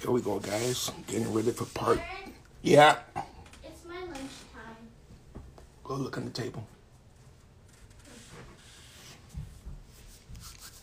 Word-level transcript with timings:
Here 0.00 0.10
we 0.10 0.22
go, 0.22 0.38
guys. 0.38 0.90
Getting 1.06 1.30
ready 1.30 1.50
for 1.50 1.66
part. 1.66 2.00
Yeah. 2.62 2.96
It's 3.62 3.84
my 3.86 4.00
lunchtime. 4.00 4.78
Go 5.84 5.94
look 5.96 6.16
on 6.16 6.24
the 6.24 6.30
table. 6.30 6.66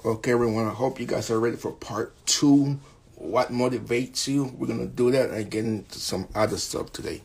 Okay, 0.06 0.32
everyone. 0.32 0.68
I 0.68 0.70
hope 0.70 1.00
you 1.00 1.08
guys 1.08 1.32
are 1.32 1.40
ready 1.40 1.58
for 1.58 1.72
part 1.72 2.14
two. 2.28 2.80
What 3.16 3.52
motivates 3.52 4.28
you? 4.28 4.54
We're 4.56 4.68
gonna 4.68 4.86
do 4.86 5.10
that 5.10 5.32
and 5.32 5.50
get 5.50 5.66
into 5.66 5.98
some 5.98 6.28
other 6.36 6.58
stuff 6.58 6.94
today. 6.94 7.24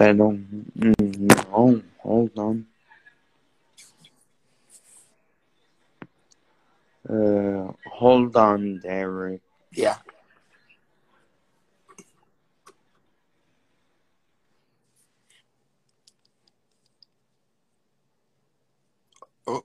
Pero, 0.00 0.32
mm, 0.32 1.28
no, 1.52 1.82
hold 2.02 2.32
on. 2.38 2.66
Uh, 7.08 7.72
hold 7.90 8.36
on, 8.36 8.80
Derek. 8.82 9.42
Yeah. 9.72 9.98
Oh, 19.46 19.62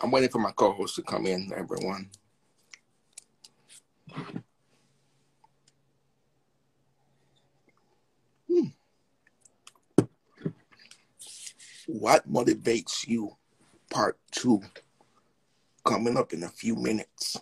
I'm 0.00 0.10
waiting 0.10 0.30
for 0.30 0.40
my 0.40 0.52
co-host 0.52 0.96
to 0.96 1.02
come 1.02 1.26
in. 1.26 1.52
Everyone. 1.56 2.10
Hmm. 8.50 8.79
What 11.92 12.30
motivates 12.30 13.08
you? 13.08 13.36
Part 13.90 14.16
two 14.30 14.62
coming 15.84 16.16
up 16.16 16.32
in 16.32 16.44
a 16.44 16.48
few 16.48 16.76
minutes. 16.76 17.36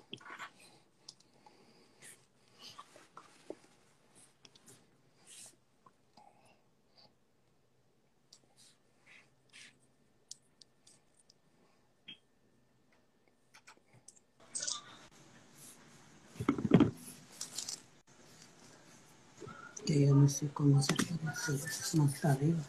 que 19.84 20.06
yo 20.06 20.14
no 20.14 20.28
sé 20.28 20.48
cómo 20.52 20.82
se 20.82 20.94
puede 20.94 21.30
hacer 21.30 22.00
más 22.00 22.24
arriba. 22.24 22.62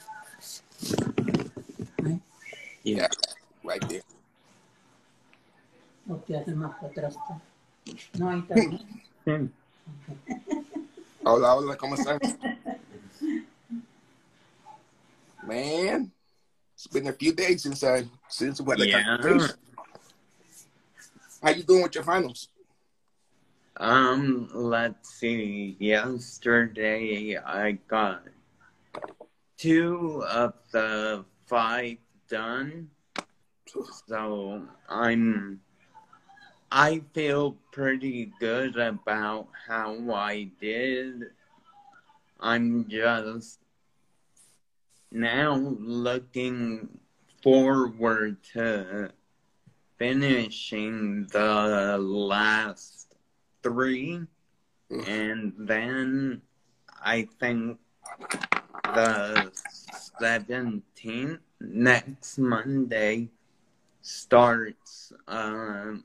¿Eh? 2.86 2.96
Yeah, 2.96 3.08
right 3.64 3.82
there. 3.90 4.04
O 6.10 6.16
te 6.16 6.38
hace 6.38 6.56
más 6.56 6.76
para 6.76 6.88
atrás. 6.88 7.16
No, 8.18 8.30
ahí 8.30 8.40
está. 8.40 8.56
¿no? 9.26 9.50
Hola, 11.26 11.56
hola, 11.56 11.76
¿cómo 11.76 11.96
están? 11.96 12.18
Man, 15.46 16.12
it's 16.74 16.88
been 16.88 17.08
a 17.08 17.14
few 17.14 17.34
days 17.34 17.64
since 17.64 17.84
I 17.84 18.06
since 18.30 18.62
we 18.62 18.72
had 18.72 18.82
a 18.82 18.88
Yeah. 18.88 19.48
How 21.44 21.50
you 21.52 21.64
doing 21.64 21.84
with 21.84 21.96
your 21.96 22.04
finals? 22.04 22.50
Um, 23.78 24.50
let's 24.54 25.10
see. 25.10 25.76
Yesterday 25.80 27.38
I 27.38 27.74
got 27.88 28.24
two 29.58 30.24
of 30.28 30.54
the 30.72 31.26
five 31.48 31.98
done. 32.30 32.90
So 34.08 34.64
I'm 34.88 35.60
I 36.72 37.02
feel 37.14 37.58
pretty 37.72 38.32
good 38.40 38.78
about 38.78 39.48
how 39.68 40.12
I 40.14 40.50
did. 40.62 41.24
I'm 42.40 42.88
just 42.88 43.60
now 45.12 45.56
looking 45.56 46.88
forward 47.42 48.38
to 48.54 49.12
finishing 49.98 51.28
the 51.32 51.98
last 52.00 53.16
three 53.64 54.22
and 55.08 55.54
then 55.58 56.42
I 57.04 57.28
think 57.40 57.80
the 58.84 59.52
17th 60.22 61.40
next 61.60 62.38
Monday 62.38 63.30
starts 64.02 65.14
um 65.28 66.04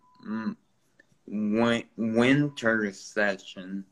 winter 1.27 2.93
session. 2.93 3.85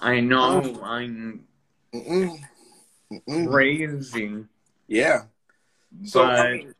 I 0.00 0.20
know 0.20 0.80
I'm 0.82 1.46
Mm-mm. 1.94 2.38
Mm-mm. 3.12 3.50
crazy, 3.50 4.44
Yeah. 4.88 5.24
So 6.04 6.24
but 6.24 6.38
I 6.38 6.50
mean, 6.52 6.74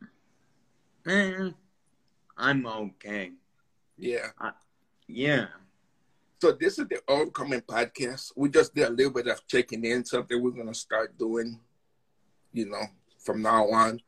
eh, 1.05 1.49
I'm 2.37 2.65
okay. 2.65 3.31
yeah. 3.97 4.29
Yeah. 5.07 5.47
So 6.43 6.51
this 6.51 6.77
is 6.77 6.85
the 6.89 6.99
upcoming 7.07 7.61
podcast. 7.61 8.33
We 8.35 8.49
just 8.49 8.75
did 8.75 8.89
a 8.89 8.91
little 8.91 9.13
bit 9.13 9.27
of 9.27 9.47
checking 9.47 9.85
in, 9.85 10.03
something 10.03 10.43
we're 10.43 10.51
gonna 10.51 10.73
start 10.73 11.17
doing, 11.17 11.57
you 12.51 12.65
know, 12.65 12.83
from 13.17 13.41
now 13.41 13.69
on. 13.69 14.01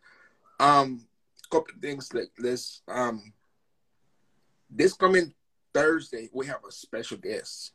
Um, 0.59 1.07
couple 1.50 1.75
things 1.81 2.13
like 2.13 2.31
this. 2.38 2.81
Um, 2.90 3.31
this 4.69 4.91
coming 4.91 5.34
Thursday, 5.73 6.29
we 6.34 6.46
have 6.47 6.59
a 6.68 6.73
special 6.73 7.16
guest, 7.16 7.72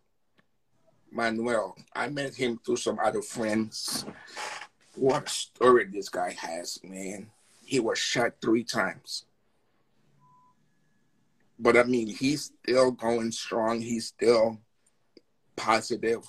Manuel. 1.10 1.74
I 1.96 2.10
met 2.10 2.34
him 2.34 2.60
through 2.62 2.76
some 2.76 2.98
other 3.02 3.22
friends. 3.22 4.04
What 4.94 5.26
a 5.26 5.30
story 5.30 5.86
this 5.86 6.10
guy 6.10 6.36
has, 6.38 6.78
man. 6.84 7.30
He 7.64 7.80
was 7.80 7.98
shot 7.98 8.32
three 8.42 8.64
times. 8.64 9.24
But 11.60 11.76
I 11.76 11.82
mean, 11.82 12.08
he's 12.08 12.52
still 12.64 12.90
going 12.90 13.30
strong. 13.32 13.80
He's 13.82 14.06
still 14.06 14.58
positive. 15.56 16.24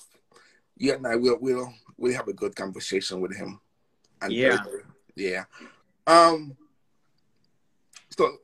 You 0.78 0.94
and 0.96 1.08
I 1.08 1.16
will 1.16 1.40
will 1.40 1.74
we'll 1.98 2.16
have 2.16 2.28
a 2.28 2.34
good 2.34 2.56
conversation 2.56 3.22
with 3.22 3.36
him. 3.36 3.62
on 4.22 4.32
Yeah. 4.32 4.60
Yeah. 5.16 5.46
Um 6.06 6.58
so 8.10 8.38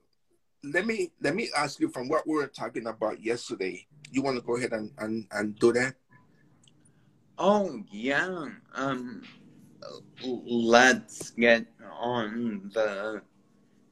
let 0.64 0.86
me 0.86 1.12
let 1.22 1.36
me 1.36 1.50
ask 1.58 1.80
you 1.80 1.90
from 1.90 2.08
what 2.08 2.26
we 2.26 2.36
were 2.36 2.48
talking 2.48 2.88
about 2.88 3.22
yesterday. 3.22 3.86
You 4.12 4.22
want 4.22 4.38
to 4.38 4.42
go 4.42 4.56
ahead 4.56 4.72
and, 4.72 4.92
and, 4.98 5.28
and 5.32 5.60
do 5.60 5.74
that? 5.74 5.96
Oh 7.38 7.84
yeah. 7.92 8.48
Um 8.74 9.24
let's 10.24 11.32
get 11.32 11.68
on 12.00 12.72
the 12.74 13.22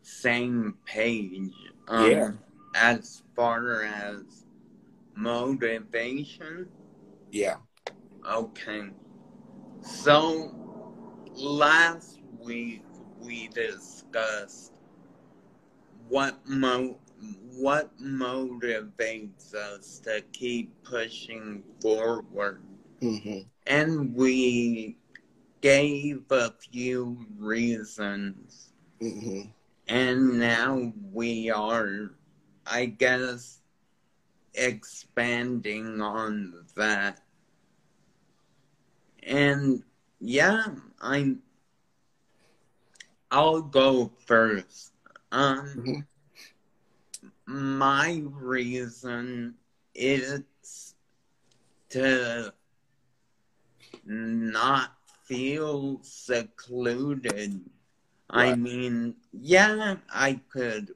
same 0.01 0.77
page. 0.85 1.51
Um 1.87 2.11
Yeah. 2.11 2.31
As 2.75 3.23
far 3.35 3.83
as 3.83 4.45
motivation. 5.15 6.69
Yeah. 7.31 7.57
Okay. 8.29 8.89
So 9.81 10.53
last 11.35 12.19
week 12.39 12.83
we 13.21 13.47
discussed 13.47 14.73
what 16.09 16.35
mo 16.47 16.97
what 17.57 17.97
motivates 17.97 19.53
us 19.53 19.99
to 20.05 20.21
keep 20.33 20.71
pushing 20.83 21.63
forward. 21.81 22.61
hmm 23.01 23.39
And 23.65 24.15
we 24.15 24.97
gave 25.61 26.31
a 26.31 26.51
few 26.51 27.25
reasons. 27.37 28.73
hmm 29.01 29.41
And 29.87 30.39
now 30.39 30.93
we 31.13 31.49
are, 31.49 32.11
I 32.65 32.85
guess, 32.85 33.59
expanding 34.53 36.01
on 36.01 36.65
that. 36.75 37.21
And 39.23 39.83
yeah, 40.19 40.65
I'm. 41.01 41.41
I'll 43.31 43.61
go 43.61 44.11
first. 44.25 44.93
Um, 45.31 45.65
hmm 45.67 45.99
my 47.45 48.23
reason 48.31 49.55
is 49.93 50.95
to 51.89 52.53
not 54.05 54.91
feel 55.25 55.99
secluded. 56.01 57.61
I 58.29 58.55
mean, 58.55 59.15
yeah, 59.31 59.97
I 60.11 60.41
could 60.49 60.95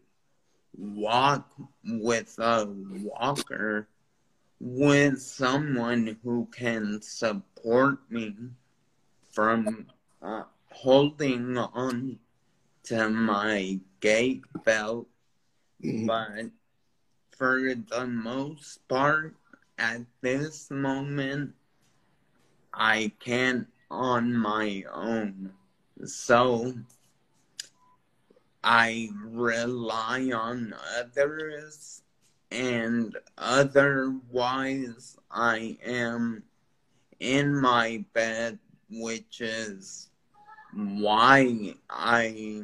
walk 0.80 1.52
with 1.86 2.38
a 2.40 2.66
walker 2.68 3.88
with 4.60 5.22
someone 5.22 6.18
who 6.24 6.48
can 6.52 7.02
support 7.02 8.00
me. 8.12 8.36
from 9.32 9.88
uh, 10.22 10.44
holding 10.72 11.58
on 11.58 12.20
to 12.84 13.10
my 13.10 13.80
gait 14.02 14.44
belt, 14.66 15.08
Mhm. 15.84 16.08
but 16.08 16.52
for 17.38 17.76
the 17.76 18.08
most 18.08 18.88
part, 18.88 19.36
at 19.78 20.02
this 20.22 20.70
moment, 20.72 21.56
I 22.74 23.12
can't 23.20 23.68
on 23.90 24.36
my 24.36 24.84
own. 24.92 25.54
So 26.06 26.74
I 28.64 29.10
rely 29.24 30.32
on 30.34 30.74
others, 30.98 32.04
and 32.52 33.16
otherwise, 33.38 35.18
I 35.32 35.78
am 35.86 36.44
in 37.20 37.56
my 37.56 38.04
bed, 38.14 38.60
which 38.90 39.42
is 39.42 40.10
why 40.74 41.76
I 41.90 42.64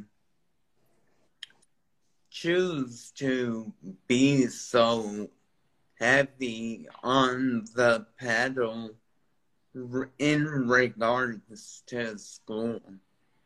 choose 2.29 3.11
to 3.11 3.71
be 4.07 4.47
so 4.47 5.29
heavy 5.99 6.87
on 7.03 7.65
the 7.75 8.05
pedal 8.19 8.91
in 10.19 10.67
regards 10.67 11.83
to 11.87 12.17
school. 12.17 12.81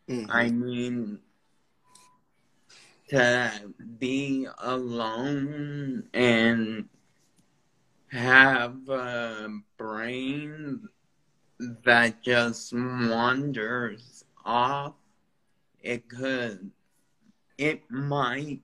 Mhm. 0.07 0.25
I 0.29 0.49
mean, 0.49 1.19
to 3.09 3.73
be 3.99 4.47
alone 4.59 6.03
and 6.13 6.87
have 8.11 8.87
a 8.89 9.49
brain 9.77 10.87
that 11.83 12.21
just 12.23 12.73
wanders 12.73 14.23
off, 14.45 14.93
it 15.81 16.07
could, 16.09 16.71
it 17.57 17.81
might 17.89 18.61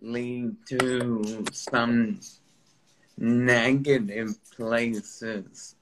lead 0.00 0.56
to 0.66 1.44
some 1.52 2.20
negative 3.18 4.38
places 4.56 5.76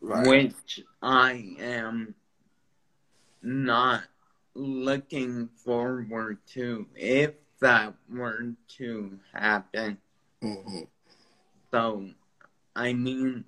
right. 0.00 0.26
which 0.26 0.80
I 1.02 1.54
am 1.60 2.14
not 3.42 4.02
looking 4.54 5.48
forward 5.48 6.38
to 6.48 6.86
if 6.94 7.34
that 7.60 7.94
were 8.08 8.54
to 8.78 9.18
happen. 9.32 9.98
Mhm. 10.42 10.88
So, 11.70 12.10
I 12.74 12.92
mean, 12.92 13.44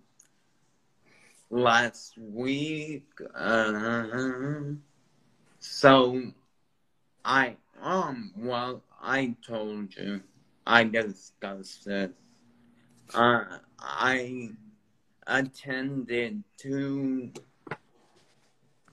last 1.50 2.16
week, 2.18 3.08
uh, 3.34 4.62
so 5.58 6.32
I, 7.24 7.56
um, 7.80 8.32
well, 8.36 8.82
I 9.00 9.36
told 9.46 9.94
you, 9.96 10.22
I 10.66 10.84
discussed 10.84 11.84
this. 11.84 12.10
Uh, 13.14 13.58
I 13.78 14.50
attended 15.26 16.44
two, 16.56 17.32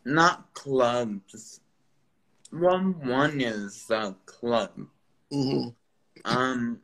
not 0.06 0.53
clubs. 0.53 1.61
One, 2.51 3.00
one 3.07 3.42
is 3.42 3.90
a 3.92 4.16
club. 4.25 4.88
Mhm. 5.31 5.75
Um, 6.25 6.81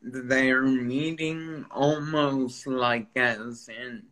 they're 0.00 0.62
meeting 0.62 1.66
almost 1.70 2.66
like 2.66 3.08
as 3.16 3.68
an 3.68 4.06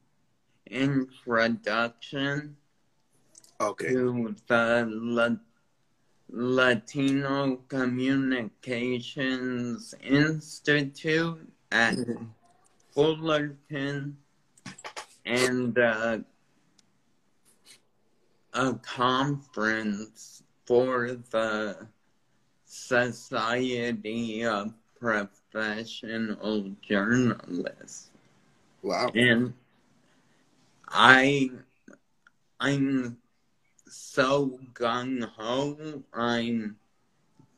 introduction 0.67 2.57
Okay. 3.61 3.95
to 3.95 4.37
the 4.47 4.87
La- 4.91 5.37
Latino 6.29 7.57
Communications 7.69 9.95
Institute 10.03 11.51
at 11.73 11.97
Mhm. 11.97 12.29
Fullerton 12.91 14.19
and 15.25 15.79
uh, 15.79 16.19
a 18.53 18.75
conference 18.75 20.36
for 20.67 21.17
the 21.31 21.87
Society 22.67 24.45
of 24.45 24.75
Professional 24.99 26.71
Journalists. 26.83 28.11
Wow. 28.83 29.11
And 29.15 29.55
I, 30.89 31.51
I'm 32.61 33.17
so 33.89 34.59
gung 34.75 35.23
ho. 35.37 36.03
I'm 36.13 36.77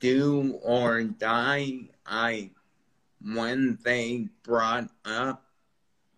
do 0.01 0.59
or 0.63 1.03
die. 1.03 1.89
I, 2.07 2.51
when 3.21 3.79
they 3.83 4.29
brought 4.43 4.89
up 5.05 5.45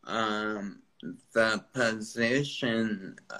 um, 0.04 0.82
the 1.32 1.64
position 1.72 3.16
uh, 3.30 3.38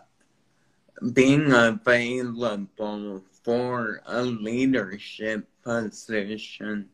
being 1.12 1.53
available 1.53 3.23
for 3.43 4.03
a 4.07 4.23
leadership 4.23 5.49
position, 5.63 6.89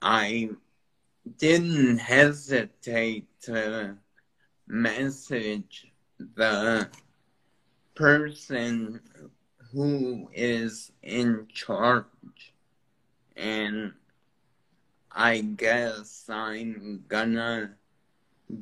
I 0.00 0.50
didn't 1.38 1.98
hesitate 1.98 3.26
to 3.42 3.96
message 4.66 5.86
the 6.18 6.88
person 7.94 9.00
who 9.72 10.28
is 10.32 10.92
in 11.02 11.46
charge. 11.52 12.04
And 13.36 13.92
I 15.12 15.40
guess 15.40 16.26
I'm 16.28 17.04
gonna 17.08 17.74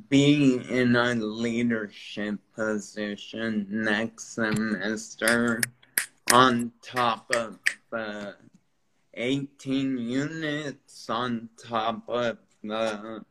be 0.09 0.59
in 0.69 0.95
a 0.95 1.13
leadership 1.13 2.39
position 2.55 3.67
next 3.69 4.33
semester 4.33 5.61
on 6.31 6.71
top 6.81 7.29
of 7.35 7.59
the 7.91 8.35
18 9.13 9.97
units 9.97 11.09
on 11.09 11.49
top 11.57 12.03
of 12.09 12.37
the 12.63 13.23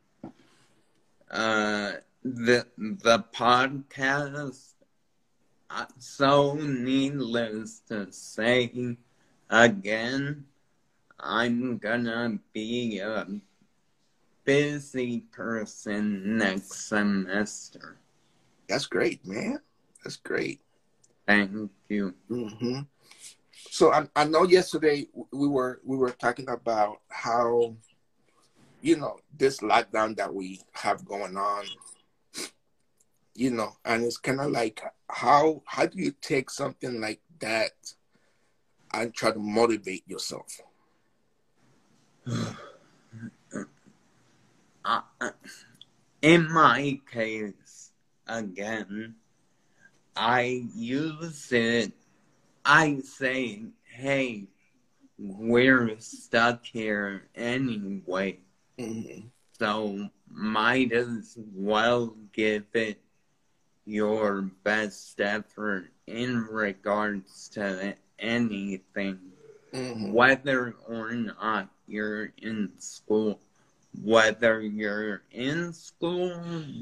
uh 1.31 1.91
the 2.23 2.65
the 2.77 3.23
podcast 3.33 4.71
Uh, 5.69 5.85
so 5.97 6.53
needless 6.53 7.81
to 7.89 8.07
say 8.11 8.71
again 9.49 10.45
i'm 11.19 11.77
gonna 11.77 12.39
be 12.53 12.99
a 12.99 13.27
busy 14.45 15.21
person 15.31 16.37
next 16.37 16.87
semester 16.87 17.97
That's 18.69 18.85
great, 18.87 19.25
man. 19.25 19.59
That's 20.03 20.17
great. 20.17 20.61
Thank 21.27 21.51
you 21.89 22.13
hmm 22.27 22.79
So 23.71 23.91
I, 23.91 24.07
I 24.15 24.25
know 24.25 24.43
yesterday 24.43 25.07
we 25.31 25.47
were 25.47 25.81
we 25.83 25.97
were 25.97 26.11
talking 26.11 26.49
about 26.49 27.01
how 27.09 27.75
you 28.81 28.97
know 28.97 29.17
this 29.35 29.59
lockdown 29.59 30.15
that 30.17 30.33
we 30.33 30.61
have 30.73 31.03
going 31.05 31.35
on, 31.37 31.65
you 33.33 33.49
know, 33.49 33.73
and 33.83 34.03
it's 34.03 34.17
kind 34.17 34.39
of 34.39 34.51
like 34.51 34.81
how 35.09 35.63
how 35.65 35.87
do 35.87 35.97
you 35.97 36.13
take 36.21 36.49
something 36.49 37.01
like 37.01 37.21
that 37.39 37.71
and 38.93 39.13
try 39.13 39.31
to 39.31 39.39
motivate 39.39 40.07
yourself? 40.07 40.61
in 46.21 46.51
my 46.51 46.99
case, 47.11 47.91
again, 48.27 49.15
I 50.15 50.63
use 50.75 51.51
it. 51.51 51.91
I 52.65 52.99
say, 53.03 53.63
hey, 53.85 54.47
we're 55.17 55.95
stuck 55.99 56.65
here 56.65 57.27
anyway, 57.35 58.39
hmm 58.77 59.19
so 59.57 60.09
might 60.29 60.91
as 60.91 61.37
well 61.53 62.13
give 62.33 62.65
it 62.73 62.99
your 63.85 64.41
best 64.63 65.19
effort 65.21 65.89
in 66.07 66.45
regards 66.47 67.49
to 67.49 67.95
anything. 68.19 69.19
Hmm 69.73 70.11
whether 70.11 70.75
or 70.87 71.11
not 71.13 71.69
you're 71.87 72.31
in 72.41 72.71
school, 72.77 73.39
whether 74.03 74.61
you're 74.61 75.21
in 75.31 75.73
school, 75.73 76.31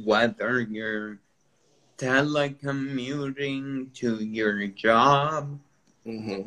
whether 0.04 0.62
you're 0.62 1.20
telecommuting 1.98 3.94
to 3.94 4.24
your 4.24 4.68
job, 4.68 5.60
hmm 6.06 6.42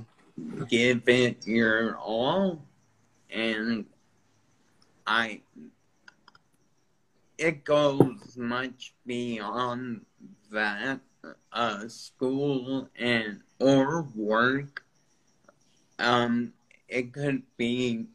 give 0.68 1.08
it 1.08 1.46
your 1.46 1.96
all. 1.96 2.62
And 3.30 3.86
I, 5.06 5.40
it 7.38 7.64
goes 7.64 8.36
much 8.36 8.94
beyond 9.06 10.04
that. 10.50 11.00
uh, 11.52 11.88
school 11.88 12.88
and 12.96 13.40
or 13.58 14.02
work. 14.14 14.84
Um, 15.98 16.52
it 16.88 17.12
could 17.12 17.42
be 17.56 18.06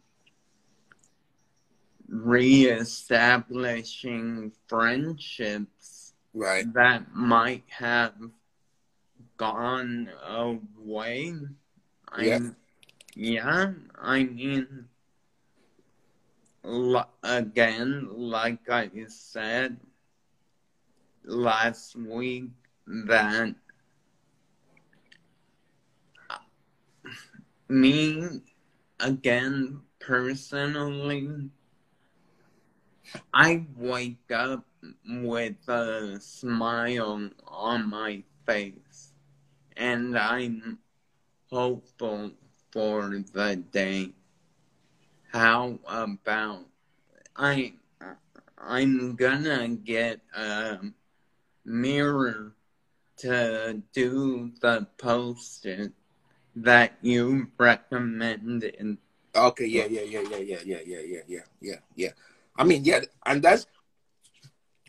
reestablishing 2.08 4.52
friendships 4.68 6.01
Right. 6.34 6.72
that 6.74 7.14
might 7.14 7.64
have 7.70 8.14
gone 9.38 10.10
away. 10.28 11.34
Yeah. 12.18 12.36
I'm, 12.36 12.56
yeah, 13.16 13.74
I 14.00 14.24
mean, 14.24 14.86
l- 16.64 17.10
again, 17.24 18.08
like 18.12 18.70
I 18.70 18.90
said 19.08 19.78
last 21.24 21.96
week, 21.96 22.50
that 22.88 23.56
me, 27.68 28.42
again, 29.00 29.82
personally, 30.00 31.50
I 33.34 33.66
wake 33.76 34.32
up 34.34 34.66
with 35.08 35.68
a 35.68 36.20
smile 36.20 37.30
on 37.48 37.90
my 37.90 38.24
face, 38.46 39.14
and 39.78 40.18
I'm 40.18 40.80
hopeful 41.50 42.32
for 42.72 43.10
the 43.34 43.56
day. 43.72 44.12
How 45.32 45.80
about 45.88 46.66
I? 47.36 47.74
I'm 48.58 49.16
gonna 49.16 49.70
get 49.70 50.22
a 50.36 50.80
mirror 51.66 52.54
to 53.18 53.82
do 53.94 54.52
the 54.62 54.88
post-it 54.98 55.92
that 56.56 56.98
you 57.02 57.48
recommended. 57.58 58.98
Okay, 59.36 59.66
yeah, 59.66 59.86
yeah, 59.86 60.02
yeah, 60.02 60.22
yeah, 60.22 60.38
yeah, 60.42 60.62
yeah, 60.66 60.82
yeah, 60.86 61.22
yeah, 61.28 61.46
yeah, 61.62 61.80
yeah. 61.96 62.10
I 62.56 62.64
mean, 62.64 62.84
yeah, 62.84 63.02
and 63.26 63.42
that's 63.42 63.66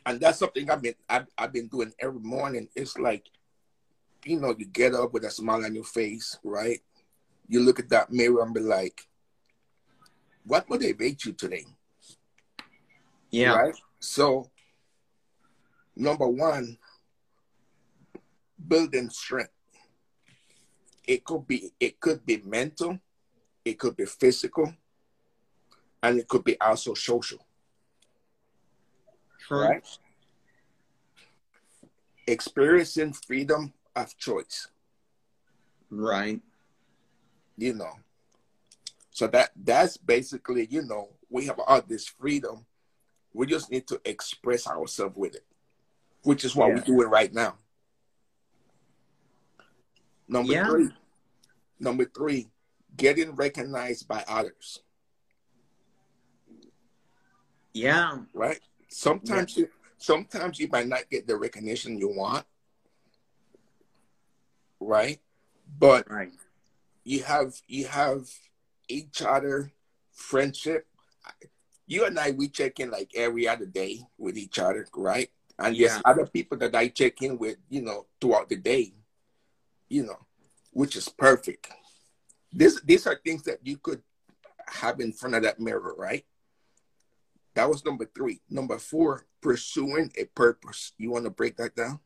and 0.07 0.21
that's 0.21 0.39
something 0.39 0.71
I've 0.71 0.83
been 0.83 0.95
I've, 1.09 1.27
I've 1.39 1.53
been 1.53 1.69
doing 1.69 1.93
every 1.99 2.21
morning. 2.21 2.69
It's 2.75 2.99
like, 2.99 3.27
you 4.25 4.41
know, 4.41 4.55
you 4.57 4.67
get 4.67 4.95
up 4.95 5.13
with 5.13 5.25
a 5.25 5.31
smile 5.31 5.65
on 5.65 5.75
your 5.75 5.85
face, 5.85 6.39
right? 6.43 6.81
You 7.49 7.61
look 7.61 7.79
at 7.79 7.89
that 7.91 8.13
mirror 8.13 8.43
and 8.43 8.55
be 8.55 8.61
like, 8.61 9.07
what 10.45 10.69
motivates 10.69 11.25
you 11.27 11.33
today? 11.33 11.65
Yeah, 13.31 13.55
Right? 13.55 13.75
So 14.01 14.51
number 15.97 16.29
one, 16.29 16.79
building 18.67 19.11
strength. 19.11 19.51
It 21.07 21.25
could 21.25 21.47
be 21.47 21.73
it 21.81 22.01
could 22.01 22.25
be 22.25 22.43
mental, 22.45 22.99
it 23.65 23.79
could 23.79 23.97
be 23.97 24.05
physical, 24.05 24.73
and 26.03 26.19
it 26.19 26.29
could 26.29 26.45
be 26.45 26.61
also 26.61 26.95
social. 26.95 27.45
Right? 29.61 29.99
Experiencing 32.27 33.13
freedom 33.13 33.73
of 33.95 34.17
choice, 34.17 34.69
Right. 35.91 36.41
you 37.57 37.75
know. 37.75 37.99
So 39.11 39.27
that 39.29 39.51
that's 39.57 39.97
basically, 39.97 40.67
you 40.71 40.83
know, 40.83 41.11
we 41.29 41.47
have 41.47 41.59
all 41.59 41.83
this 41.83 42.07
freedom. 42.07 42.65
We 43.35 43.47
just 43.47 43.71
need 43.71 43.87
to 43.89 44.01
express 44.05 44.67
ourselves 44.67 45.17
with 45.17 45.35
it, 45.35 45.47
which 46.23 46.45
is 46.45 46.55
what 46.55 46.69
Yeah. 46.69 46.75
we're 46.77 46.81
doing 46.83 47.09
right 47.09 47.33
now. 47.33 47.59
Number 50.29 50.53
Yeah. 50.55 50.67
three, 50.67 50.91
number 51.79 52.05
three, 52.07 52.51
getting 52.97 53.33
recognized 53.35 54.09
by 54.09 54.25
others, 54.29 54.81
Yeah, 57.75 58.25
right? 58.35 58.61
Sometimes 58.93 59.57
you 59.57 59.69
sometimes 59.99 60.59
you 60.59 60.69
might 60.69 60.87
not 60.87 61.09
get 61.11 61.27
the 61.27 61.37
recognition 61.37 61.99
you 61.99 62.09
want, 62.15 62.45
right? 64.81 65.21
But 65.79 66.11
right. 66.11 66.33
you 67.05 67.23
have 67.23 67.55
you 67.67 67.87
have 67.87 68.29
each 68.89 69.23
other 69.23 69.73
friendship 70.13 70.87
you 71.87 72.05
and 72.05 72.19
i 72.19 72.31
we 72.33 72.49
check 72.49 72.79
in 72.81 72.91
like 72.91 73.11
every 73.15 73.49
other 73.49 73.67
day 73.67 74.01
with 74.19 74.37
each 74.37 74.59
other 74.59 74.87
right 74.95 75.31
and 75.59 75.75
there's 75.77 75.93
Yeah. 75.93 76.01
other 76.05 76.27
people 76.27 76.59
that 76.59 76.75
i 76.75 76.89
check 76.89 77.23
in 77.23 77.39
with 77.39 77.57
you 77.71 77.83
know 77.83 78.07
throughout 78.21 78.49
the 78.49 78.57
day 78.57 78.93
you 79.89 80.05
know 80.05 80.19
which 80.73 80.97
is 80.97 81.09
perfect 81.09 81.69
this 82.53 82.81
these 82.83 83.07
are 83.07 83.19
things 83.25 83.43
that 83.45 83.59
you 83.63 83.79
could 83.79 84.03
have 84.69 85.01
in 85.01 85.13
front 85.13 85.35
of 85.35 85.43
that 85.43 85.59
mirror 85.59 85.95
right 85.97 86.25
that 87.55 87.69
was 87.69 87.85
number 87.85 88.05
three. 88.05 88.41
Number 88.49 88.79
four 88.79 89.27
pursuing 89.41 90.13
a 90.19 90.25
purpose. 90.25 90.93
You 90.99 91.11
want 91.11 91.25
to 91.25 91.31
break 91.31 91.57
that 91.57 91.75
down? 91.75 92.01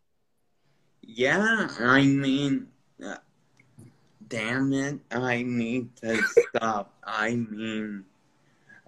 Yeah, 1.03 1.69
I 1.79 2.03
mean, 2.03 2.69
uh, 3.05 3.17
damn 4.27 4.73
it, 4.73 5.01
I 5.11 5.43
need 5.43 5.97
to 5.99 6.21
stop. 6.57 6.95
I 7.05 7.37
mean, 7.37 8.05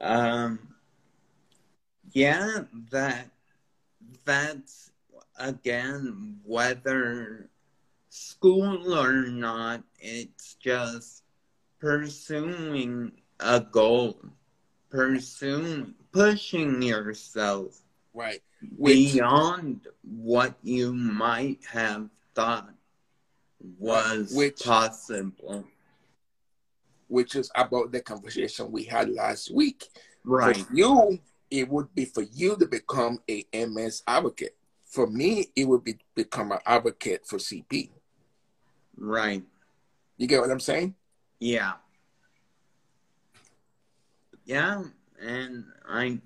um, 0.01 0.59
yeah, 2.13 2.63
that 2.91 3.31
that's 4.25 4.91
again 5.39 6.41
whether 6.45 7.51
school 8.09 8.95
or 8.99 9.13
not, 9.13 9.83
it's 10.01 10.55
just 10.55 11.23
pursuing 11.79 13.13
a 13.41 13.61
goal, 13.61 14.19
pursuing, 14.91 15.95
pushing 16.13 16.83
yourself 16.83 17.81
right 18.15 18.43
which 18.77 19.13
beyond 19.13 19.87
what 20.03 20.55
you 20.63 20.93
might 20.93 21.65
have 21.71 22.09
thought 22.35 22.71
was 23.79 24.33
Which- 24.35 24.61
possible. 24.65 25.65
which 27.09 27.35
is 27.37 27.51
about 27.55 27.93
the 27.93 28.01
conversation 28.01 28.71
we 28.73 28.85
had 28.85 29.09
last 29.11 29.51
week 29.53 29.89
Right. 30.25 30.57
For 30.59 30.75
you, 30.75 31.19
it 31.51 31.67
would 31.71 31.95
be 31.95 32.05
for 32.05 32.21
you 32.23 32.55
to 32.57 32.67
become 32.67 33.21
a 33.31 33.47
MS 33.55 34.03
advocate. 34.07 34.55
For 34.85 35.07
me, 35.07 35.47
it 35.57 35.65
would 35.67 35.85
be 35.85 35.97
become 36.15 36.53
an 36.53 36.59
advocate 36.67 37.27
for 37.27 37.39
CP. 37.39 37.91
Right. 38.99 39.43
You 40.19 40.27
get 40.27 40.43
what 40.43 40.51
I'm 40.51 40.61
saying? 40.61 40.95
Yeah. 41.41 41.75
Yeah, 44.45 44.83
and 45.21 45.65
I, 45.89 46.19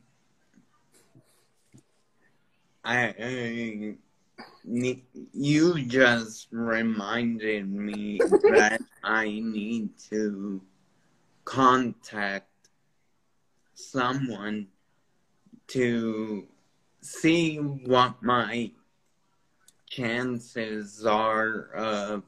I, 2.84 3.14
I 3.18 3.94
you 4.64 5.84
just 5.86 6.48
reminded 6.52 7.70
me 7.70 8.20
that 8.50 8.80
I 9.02 9.24
need 9.24 9.90
to 10.10 10.60
contact 11.44 12.48
someone 13.74 14.68
to 15.68 16.46
see 17.00 17.56
what 17.56 18.22
my 18.22 18.70
chances 19.88 21.04
are 21.04 21.70
of 21.74 22.22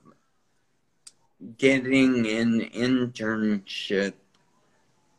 getting 1.59 2.27
an 2.27 2.61
internship 2.61 4.15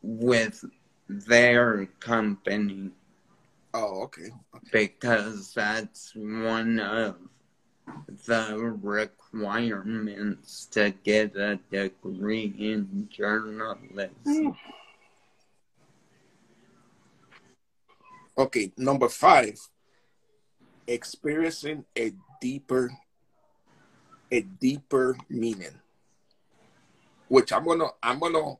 with 0.01 0.63
their 1.07 1.85
company 1.99 2.91
Oh, 3.73 4.03
okay. 4.03 4.29
because 4.71 5.53
that's 5.53 6.13
one 6.15 6.79
of 6.79 7.17
the 8.25 8.77
requirements 8.81 10.65
to 10.67 10.93
get 11.03 11.35
a 11.35 11.59
degree 11.69 12.55
in 12.57 13.09
journalism. 13.11 14.55
Okay, 18.37 18.69
number 18.75 19.07
five, 19.07 19.57
experiencing 20.87 21.85
a 21.97 22.11
deeper, 22.41 22.91
a 24.29 24.41
deeper 24.41 25.15
meaning. 25.29 25.79
Which 27.29 27.53
I'm 27.53 27.65
gonna, 27.65 27.87
I'm 28.03 28.19
gonna, 28.19 28.57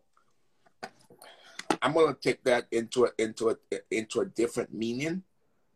I'm 1.85 1.93
gonna 1.93 2.17
take 2.19 2.43
that 2.45 2.65
into 2.71 3.05
a, 3.05 3.09
into 3.19 3.51
a, 3.51 3.55
into 3.91 4.21
a 4.21 4.25
different 4.25 4.73
meaning, 4.73 5.21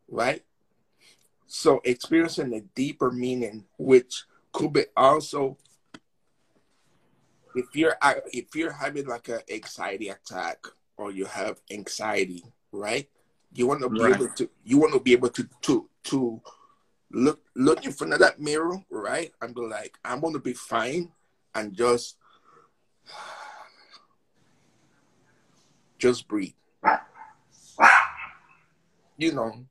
right? 0.09 0.43
So 1.45 1.81
experiencing 1.85 2.51
a 2.55 2.61
deeper 2.61 3.11
meaning, 3.11 3.65
which 3.77 4.25
could 4.51 4.73
be 4.73 4.85
also, 4.97 5.59
if 7.53 7.75
you're 7.75 7.95
if 8.33 8.55
you're 8.55 8.71
having 8.71 9.05
like 9.05 9.27
an 9.29 9.41
anxiety 9.53 10.09
attack 10.09 10.57
or 10.97 11.11
you 11.11 11.25
have 11.25 11.61
anxiety, 11.69 12.43
right? 12.71 13.07
You 13.53 13.67
want 13.67 13.81
to 13.81 13.89
be 13.89 13.99
Right. 13.99 14.15
able 14.15 14.29
to 14.29 14.49
you 14.63 14.79
want 14.79 14.93
to 14.93 14.99
be 14.99 15.13
able 15.13 15.29
to 15.29 15.47
to 15.61 15.89
to 16.05 16.41
look 17.11 17.39
look 17.55 17.85
in 17.85 17.91
front 17.91 18.13
of 18.13 18.19
that 18.19 18.39
mirror, 18.41 18.83
right? 18.89 19.31
And 19.43 19.53
be 19.53 19.61
like, 19.61 19.95
I'm 20.03 20.21
gonna 20.21 20.39
be 20.39 20.53
fine 20.53 21.11
and 21.53 21.71
just 21.71 22.17
just 25.99 26.27
breathe. 26.27 26.53
You 29.17 29.33
know, 29.33 29.65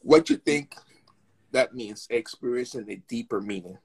what 0.00 0.30
you 0.30 0.36
think 0.36 0.74
that 1.52 1.74
means 1.74 2.06
experiencing 2.10 2.90
a 2.90 2.96
deeper 2.96 3.40
meaning. 3.40 3.78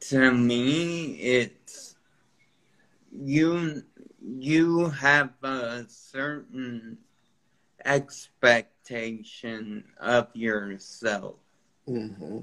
To 0.00 0.32
me, 0.32 1.14
it's 1.14 1.96
you. 3.10 3.82
You 4.20 4.90
have 4.90 5.30
a 5.42 5.86
certain 5.88 6.98
expectation 7.84 9.84
of 9.98 10.28
yourself. 10.34 11.36
Mm-hmm. 11.88 12.38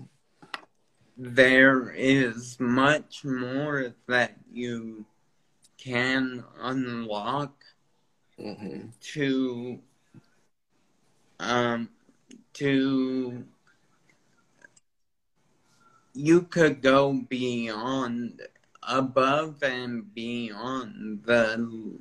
There 1.17 1.91
is 1.91 2.59
much 2.59 3.24
more 3.24 3.93
that 4.07 4.36
you 4.51 5.05
can 5.83 6.43
unlock 6.59 7.63
Mm-hmm. 8.39 8.89
to 9.01 9.79
um 11.39 11.89
to 12.53 13.45
you 16.13 16.41
could 16.41 16.81
go 16.81 17.13
beyond 17.13 18.41
above 18.83 19.62
and 19.63 20.13
beyond 20.13 21.24
the 21.25 22.00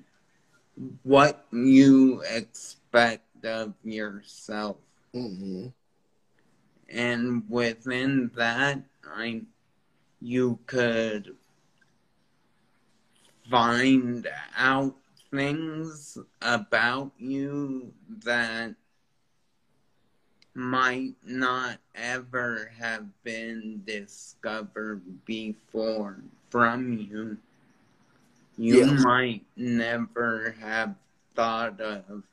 what 1.02 1.46
you 1.52 2.22
expect 2.22 3.44
of 3.44 3.74
yourself 3.84 4.76
Mm-hmm. 5.14 5.68
and 6.88 7.48
within 7.50 8.30
that 8.36 8.82
i 9.06 9.42
you 10.20 10.60
could 10.66 11.36
find 13.48 14.28
out 14.56 14.96
things 15.30 16.18
about 16.40 17.12
you 17.18 17.92
that 18.24 18.74
might 20.54 21.14
not 21.24 21.78
ever 21.94 22.72
have 22.78 23.22
been 23.22 23.82
discovered 23.86 25.24
before 25.24 26.22
from 26.50 26.92
you. 26.98 27.38
You 28.58 28.80
Yeah. 28.80 28.84
might 28.84 29.44
never 29.56 30.54
have 30.60 30.96
thought 31.34 31.80
of, 31.80 32.24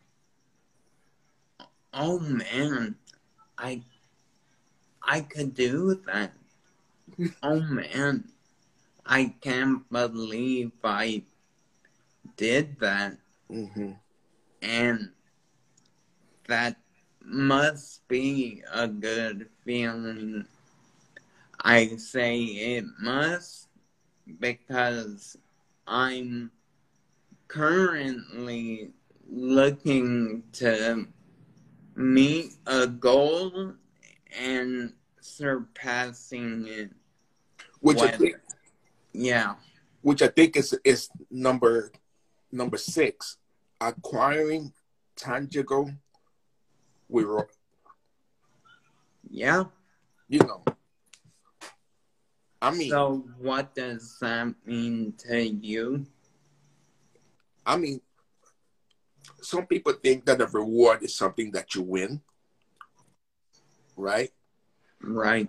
oh 1.94 2.20
man, 2.20 2.96
I, 3.58 3.84
I 5.02 5.22
could 5.22 5.54
do 5.56 5.96
that. 6.08 6.34
oh 7.44 7.62
man, 7.62 8.26
I 9.06 9.36
can't 9.42 9.88
believe 9.92 10.72
I 10.84 11.24
did 12.38 12.80
that 12.80 13.18
Mm-hmm. 13.52 13.92
and 14.64 15.10
that 16.48 16.78
must 17.24 18.08
be 18.08 18.64
a 18.74 18.88
good 18.88 19.48
feeling. 19.64 20.46
I 21.64 21.88
say 21.98 22.40
it 22.42 22.86
must 23.00 23.68
because 24.40 25.38
I'm 25.88 26.50
currently 27.48 28.92
looking 29.30 30.44
to 30.54 31.08
meet 31.96 32.54
a 32.66 32.88
goal 32.88 33.74
and 34.38 34.94
surpassing 35.22 36.66
it. 36.68 36.90
Which 37.82 37.98
I 38.00 38.08
When- 38.08 38.18
think 38.20 38.36
Yeah, 39.16 39.56
which 40.02 40.22
I 40.22 40.28
think 40.28 40.58
is 40.58 40.78
is 40.84 41.10
number 41.32 41.92
number 42.52 42.78
six, 42.78 43.38
acquiring 43.80 44.74
tangible 45.16 45.92
with 47.08 47.48
yeah. 49.30 49.64
you 50.28 50.40
know. 50.40 50.64
I 52.62 52.72
mean, 52.72 52.90
So, 52.90 53.24
what 53.38 53.76
does 53.76 54.18
that 54.20 54.54
mean 54.66 55.14
to 55.28 55.42
you? 55.42 56.06
I 57.66 57.78
mean, 57.78 58.02
some 59.42 59.66
people 59.66 59.94
think 59.94 60.26
that 60.26 60.42
a 60.42 60.48
reward 60.48 61.04
is 61.04 61.16
something 61.16 61.52
that 61.52 61.76
you 61.76 61.84
win, 61.84 62.22
right? 63.96 64.32
Right. 65.02 65.48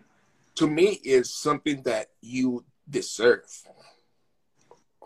To 0.57 0.67
me, 0.67 1.01
is 1.05 1.35
something 1.35 1.83
that 1.83 2.09
you 2.21 2.65
deserve 2.89 3.45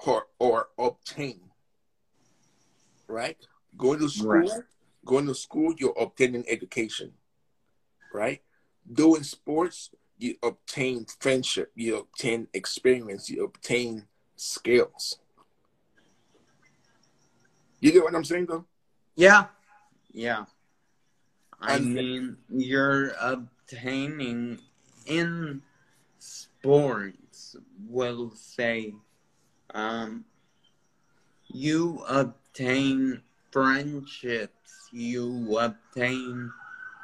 or 0.06 0.26
or 0.38 0.68
obtain, 0.78 1.40
right? 3.06 3.36
Going 3.76 3.98
to 4.00 4.08
school, 4.08 4.30
Right. 4.30 4.62
going 5.04 5.26
to 5.26 5.34
school, 5.34 5.74
you're 5.78 5.96
obtaining 5.98 6.44
education, 6.48 7.12
right? 8.12 8.42
Doing 8.90 9.22
sports, 9.22 9.90
you 10.18 10.36
obtain 10.42 11.06
friendship, 11.20 11.72
you 11.74 11.96
obtain 11.98 12.48
experience, 12.52 13.28
you 13.30 13.44
obtain 13.44 14.06
skills. 14.36 15.18
You 17.80 17.92
get 17.92 18.02
what 18.04 18.14
I'm 18.14 18.24
saying, 18.24 18.46
though? 18.46 18.66
Yeah. 19.16 19.48
Yeah. 20.12 20.44
I 21.60 21.76
And- 21.76 21.94
mean, 21.94 22.36
you're 22.50 23.12
obtaining 23.20 24.60
in 25.06 25.62
sports, 26.18 27.16
we'll 27.88 28.30
say, 28.30 28.94
um, 29.74 30.24
you 31.48 32.02
obtain 32.08 33.22
friendships, 33.50 34.88
you 34.92 35.58
obtain 35.58 36.52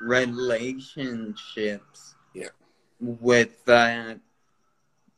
relationships. 0.00 2.14
Yeah. 2.34 2.48
With 3.00 3.64
that 3.66 4.20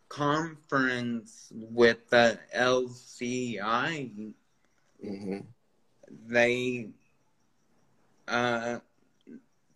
conference 0.09 1.53
with 1.53 2.09
the 2.11 2.39
LCI, 2.55 4.33
Mm-hmm. 5.05 5.41
they 6.29 6.89
uh 8.27 8.79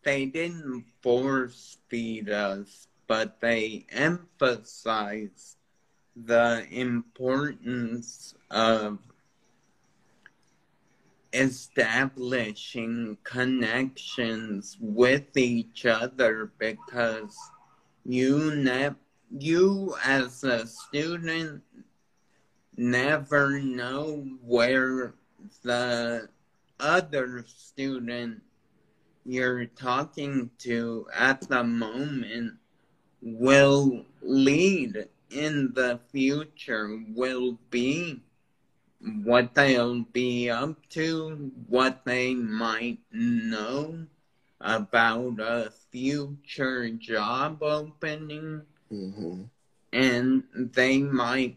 they 0.02 0.26
didn't 0.26 0.84
force 1.02 1.78
feed 1.88 2.28
us, 2.28 2.88
but 3.12 3.42
they 3.42 3.84
emphasize 3.90 5.56
the 6.16 6.66
importance 6.70 8.34
of 8.50 8.98
establishing 11.34 13.18
connections 13.22 14.78
with 14.80 15.36
each 15.36 15.84
other 15.84 16.52
because 16.56 17.36
you 18.06 18.54
ne- 18.54 18.96
you 19.38 19.94
as 20.02 20.42
a 20.42 20.66
student 20.66 21.62
never 22.78 23.60
know 23.60 24.24
where 24.42 25.12
the 25.60 26.26
other 26.80 27.44
student 27.46 28.40
you're 29.26 29.66
talking 29.66 30.50
to 30.56 31.06
at 31.14 31.46
the 31.50 31.62
moment 31.62 32.54
will 33.22 34.04
lead 34.22 35.08
in 35.30 35.72
the 35.74 35.98
future, 36.12 37.00
will 37.14 37.58
be 37.70 38.22
what 39.00 39.54
they'll 39.54 40.02
be 40.02 40.50
up 40.50 40.88
to, 40.90 41.52
what 41.68 42.04
they 42.04 42.34
might 42.34 42.98
know 43.12 44.06
about 44.60 45.40
a 45.40 45.70
future 45.90 46.88
job 46.90 47.62
opening 47.62 48.62
Mm-hmm. 48.92 49.42
and 49.92 50.44
they 50.54 50.98
might 50.98 51.56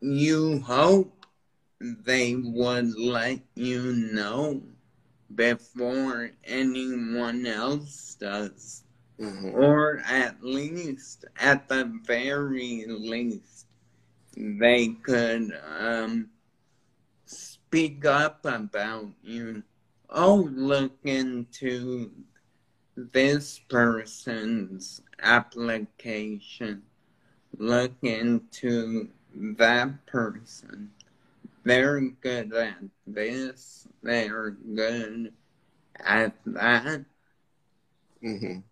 you 0.00 0.60
hope 0.60 1.26
they 1.80 2.34
would 2.36 2.96
let 2.98 3.40
you 3.54 3.92
know 3.92 4.62
before 5.34 6.30
anyone 6.44 7.46
else 7.46 8.16
does 8.20 8.84
Mm-hmm. 9.20 9.54
or 9.54 9.98
at 10.06 10.42
least 10.42 11.24
at 11.40 11.68
the 11.68 11.84
very 12.04 12.84
least 12.86 13.66
they 14.36 14.88
could 15.02 15.52
um 15.78 16.30
speak 17.26 18.04
up 18.04 18.44
about 18.44 19.10
you. 19.22 19.62
Oh 20.08 20.48
look 20.52 20.92
into 21.04 22.10
this 22.96 23.58
person's 23.68 25.02
application. 25.22 26.82
Look 27.56 27.92
into 28.02 29.08
that 29.34 30.06
person. 30.06 30.92
They're 31.64 32.00
good 32.00 32.52
at 32.54 32.78
this. 33.06 33.86
They're 34.02 34.50
good 34.50 35.32
at 35.96 36.34
that. 36.46 37.04
hmm 38.22 38.67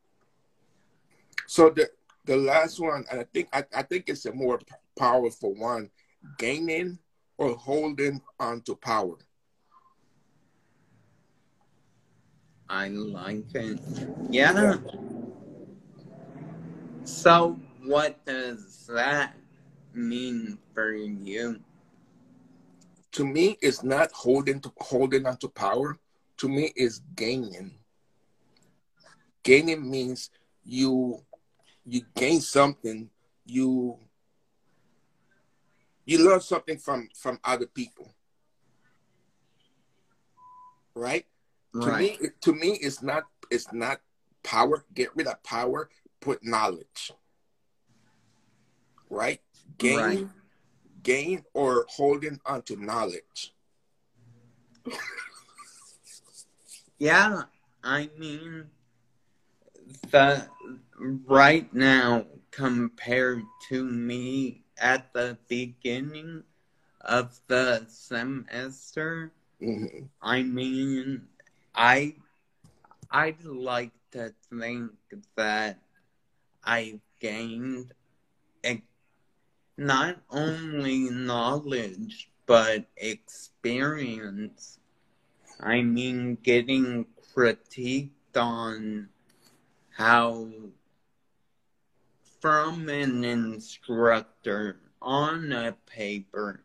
So 1.56 1.70
the 1.70 1.88
the 2.26 2.36
last 2.36 2.78
one, 2.78 3.06
and 3.10 3.20
I 3.20 3.24
think 3.32 3.48
I, 3.50 3.64
I 3.74 3.80
think 3.80 4.10
it's 4.10 4.26
a 4.26 4.32
more 4.32 4.60
powerful 4.92 5.54
one: 5.54 5.88
gaining 6.36 6.98
or 7.38 7.56
holding 7.56 8.20
on 8.38 8.60
to 8.68 8.76
power. 8.76 9.16
I 12.68 12.88
like 12.88 13.54
it. 13.54 13.80
Yeah. 14.28 14.76
So, 17.04 17.58
what 17.86 18.22
does 18.26 18.86
that 18.92 19.34
mean 19.94 20.58
for 20.74 20.92
you? 20.92 21.60
To 23.12 23.24
me, 23.24 23.56
it's 23.62 23.82
not 23.82 24.12
holding 24.12 24.60
to 24.60 24.70
holding 24.76 25.24
on 25.24 25.38
to 25.38 25.48
power. 25.48 25.96
To 26.36 26.50
me, 26.50 26.74
it's 26.76 27.00
gaining. 27.14 27.78
Gaining 29.42 29.90
means 29.90 30.28
you 30.62 31.22
you 31.86 32.02
gain 32.14 32.40
something. 32.40 33.08
You 33.44 33.98
you 36.04 36.24
learn 36.28 36.40
something 36.40 36.78
from 36.78 37.08
from 37.14 37.38
other 37.44 37.66
people, 37.66 38.12
right? 40.94 41.24
To 41.74 41.90
me, 41.98 42.18
to 42.40 42.52
me, 42.52 42.78
it's 42.80 43.02
not 43.02 43.24
it's 43.50 43.72
not 43.72 44.00
power. 44.42 44.84
Get 44.94 45.14
rid 45.14 45.26
of 45.26 45.42
power. 45.42 45.88
Put 46.20 46.44
knowledge. 46.44 47.12
Right? 49.08 49.40
Gain, 49.78 49.98
Right. 49.98 50.28
gain, 51.02 51.44
or 51.54 51.86
holding 51.88 52.40
onto 52.44 52.76
knowledge. 52.76 53.52
Yeah, 56.98 57.42
I 57.84 58.10
mean, 58.18 58.70
the 60.10 60.48
right 60.98 61.72
now 61.74 62.26
compared 62.50 63.42
to 63.68 63.84
me 63.84 64.64
at 64.78 65.12
the 65.12 65.38
beginning 65.48 66.44
of 67.00 67.40
the 67.48 67.84
semester, 67.88 69.32
hmm 69.60 70.06
I 70.22 70.42
mean, 70.42 71.28
I 71.74 72.16
I'd 73.10 73.44
like 73.44 73.92
to 74.12 74.34
think 74.50 74.92
that 75.36 75.78
I 76.64 77.00
gained 77.20 77.92
ex- 78.64 78.82
not 79.76 80.22
only 80.30 81.08
knowledge 81.10 82.30
but 82.46 82.86
experience. 82.96 84.78
I 85.60 85.82
mean, 85.82 86.36
getting 86.42 87.06
critiqued 87.34 88.36
on 88.36 89.08
how 89.96 90.48
from 92.46 92.88
an 92.88 93.24
instructor 93.24 94.76
on 95.02 95.50
a 95.50 95.72
paper 95.84 96.62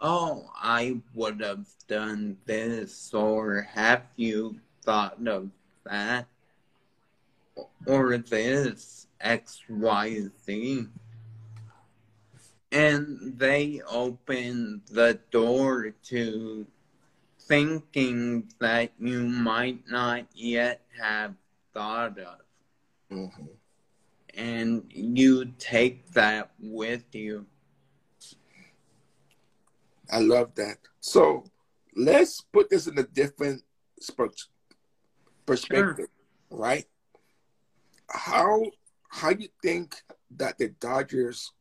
oh, 0.00 0.50
I 0.56 1.02
would 1.12 1.42
have 1.42 1.66
done 1.86 2.38
this, 2.46 3.12
or 3.12 3.68
have 3.74 4.04
you 4.16 4.56
thought 4.82 5.18
of 5.26 5.50
that? 5.84 6.26
Or 7.86 8.16
this, 8.16 9.08
X, 9.20 9.60
Y, 9.68 10.22
Z. 10.46 10.86
And 12.72 13.38
they 13.38 13.82
open 13.90 14.80
the 14.90 15.18
door 15.30 15.92
to 16.04 16.66
thinking 17.40 18.48
that 18.58 18.92
you 18.98 19.24
might 19.24 19.86
not 19.86 20.24
yet 20.32 20.80
have 20.98 21.34
thought 21.74 22.18
of. 22.18 22.38
hmm 23.10 23.26
And 24.34 24.84
you 24.88 25.52
take 25.58 26.10
that 26.12 26.50
with 26.60 27.14
you. 27.14 27.46
I 30.10 30.20
love 30.20 30.54
that. 30.56 30.78
So 31.00 31.44
let's 31.96 32.40
put 32.40 32.70
this 32.70 32.86
in 32.86 32.98
a 32.98 33.04
different 33.04 33.62
perspective, 35.46 36.08
right? 36.50 36.84
How 38.08 38.62
how 39.08 39.32
do 39.32 39.42
you 39.42 39.48
think 39.62 39.96
that 40.36 40.58
the 40.58 40.68
Dodgers 40.80 41.52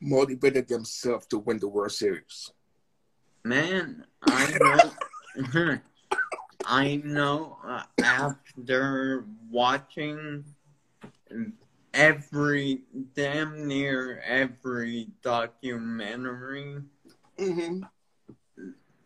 motivated 0.00 0.68
themselves 0.68 1.26
to 1.28 1.38
win 1.38 1.58
the 1.58 1.68
World 1.68 1.92
Series? 1.92 2.50
Man, 3.44 4.04
I 4.22 4.58
know. 4.58 5.78
I 6.64 6.96
know 6.96 7.56
uh, 7.64 7.84
after 8.02 9.24
watching 9.50 10.44
every, 11.92 12.82
damn 13.14 13.66
near 13.66 14.20
every 14.26 15.08
documentary, 15.22 16.82
hmm 17.38 17.82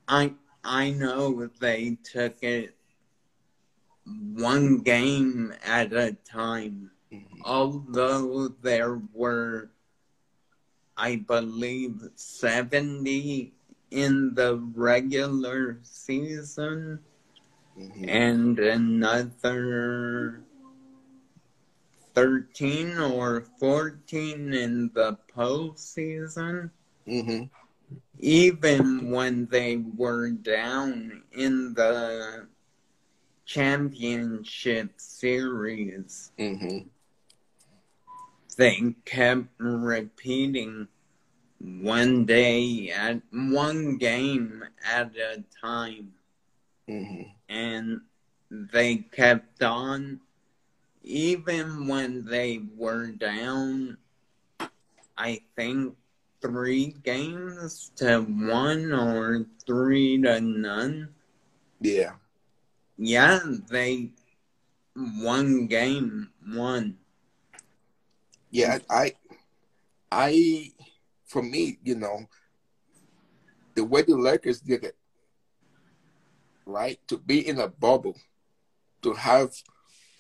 I 0.09 0.35
I 0.65 0.91
know 0.91 1.47
they 1.61 1.97
took 2.03 2.43
it 2.43 2.77
one 4.05 4.79
game 4.79 5.53
at 5.65 5.93
a 5.93 6.13
time. 6.13 6.91
Although 7.45 8.49
there 8.49 9.01
were, 9.13 9.71
I 10.97 11.17
believe, 11.17 12.11
70 12.15 13.53
in 13.91 14.35
the 14.35 14.57
regular 14.57 15.79
season 15.83 17.01
hmm 17.77 18.05
and 18.09 18.59
another 18.59 20.43
13 22.14 22.98
or 22.98 23.40
14 23.40 24.53
in 24.53 24.90
the 24.94 25.18
postseason. 25.37 26.70
hmm 27.07 27.44
Even 28.18 29.11
when 29.11 29.46
they 29.46 29.77
were 29.77 30.31
down 30.31 31.25
in 31.33 31.75
the 31.75 32.48
championship 33.44 35.01
series, 35.01 36.33
hmm 36.38 36.79
they 38.57 38.94
kept 39.05 39.48
repeating 39.59 40.88
one 41.59 42.25
day 42.25 42.90
at 42.90 43.22
one 43.33 43.96
game 43.96 44.64
at 44.85 45.16
a 45.16 45.44
time. 45.61 46.14
Hmm 46.88 47.22
and 47.48 48.01
they 48.51 48.96
kept 48.96 49.62
on 49.62 50.20
even 51.03 51.87
when 51.87 52.25
they 52.25 52.61
were 52.77 53.09
down 53.12 53.97
i 55.19 55.41
think 55.57 55.95
three 56.41 56.95
games 57.05 57.93
to 57.97 58.21
one 58.21 58.93
or 58.93 59.47
three 59.67 60.21
to 60.23 60.41
none 60.41 61.09
Yeah. 61.81 62.12
yeah 62.97 63.41
they 63.71 64.11
one 64.95 65.67
game 65.67 66.31
won 66.55 66.99
Yeah, 68.51 68.79
I, 68.91 69.15
I, 70.12 70.73
for 71.25 71.43
me, 71.43 71.79
you 71.83 71.95
know, 71.95 72.29
the 73.75 73.83
way 73.83 74.03
the 74.03 74.15
Lakers 74.15 74.61
did 74.61 74.85
it, 74.85 74.97
right? 76.67 77.01
To 77.09 77.17
be 77.17 77.49
in 77.49 77.59
a 77.59 77.69
bubble, 77.69 78.21
to 79.01 79.15
have 79.15 79.57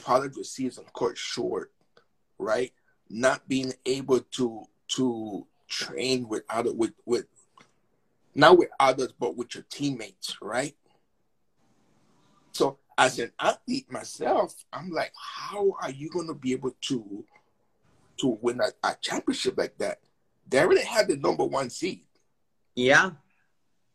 part 0.04 0.24
receives 0.36 0.76
season 0.76 0.84
cut 0.96 1.16
short, 1.16 1.72
right? 2.38 2.72
Not 3.08 3.48
being 3.48 3.72
able 3.86 4.20
to 4.20 4.64
to 4.96 5.46
train 5.68 6.28
with 6.28 6.42
other 6.48 6.72
with 6.72 6.92
with 7.06 7.26
not 8.34 8.58
with 8.58 8.70
others, 8.80 9.12
but 9.18 9.36
with 9.36 9.54
your 9.54 9.64
teammates, 9.70 10.36
right? 10.40 10.74
So 12.52 12.78
as 12.96 13.18
an 13.18 13.32
athlete 13.38 13.90
myself, 13.90 14.54
I'm 14.72 14.90
like, 14.90 15.12
how 15.16 15.74
are 15.82 15.90
you 15.90 16.08
going 16.08 16.28
to 16.28 16.34
be 16.34 16.52
able 16.52 16.72
to 16.88 17.24
to 18.18 18.38
win 18.40 18.60
a, 18.60 18.88
a 18.88 18.96
championship 19.00 19.58
like 19.58 19.76
that? 19.78 20.00
They 20.48 20.60
already 20.60 20.84
had 20.84 21.08
the 21.08 21.16
number 21.16 21.44
one 21.44 21.70
seed, 21.70 22.04
yeah 22.74 23.10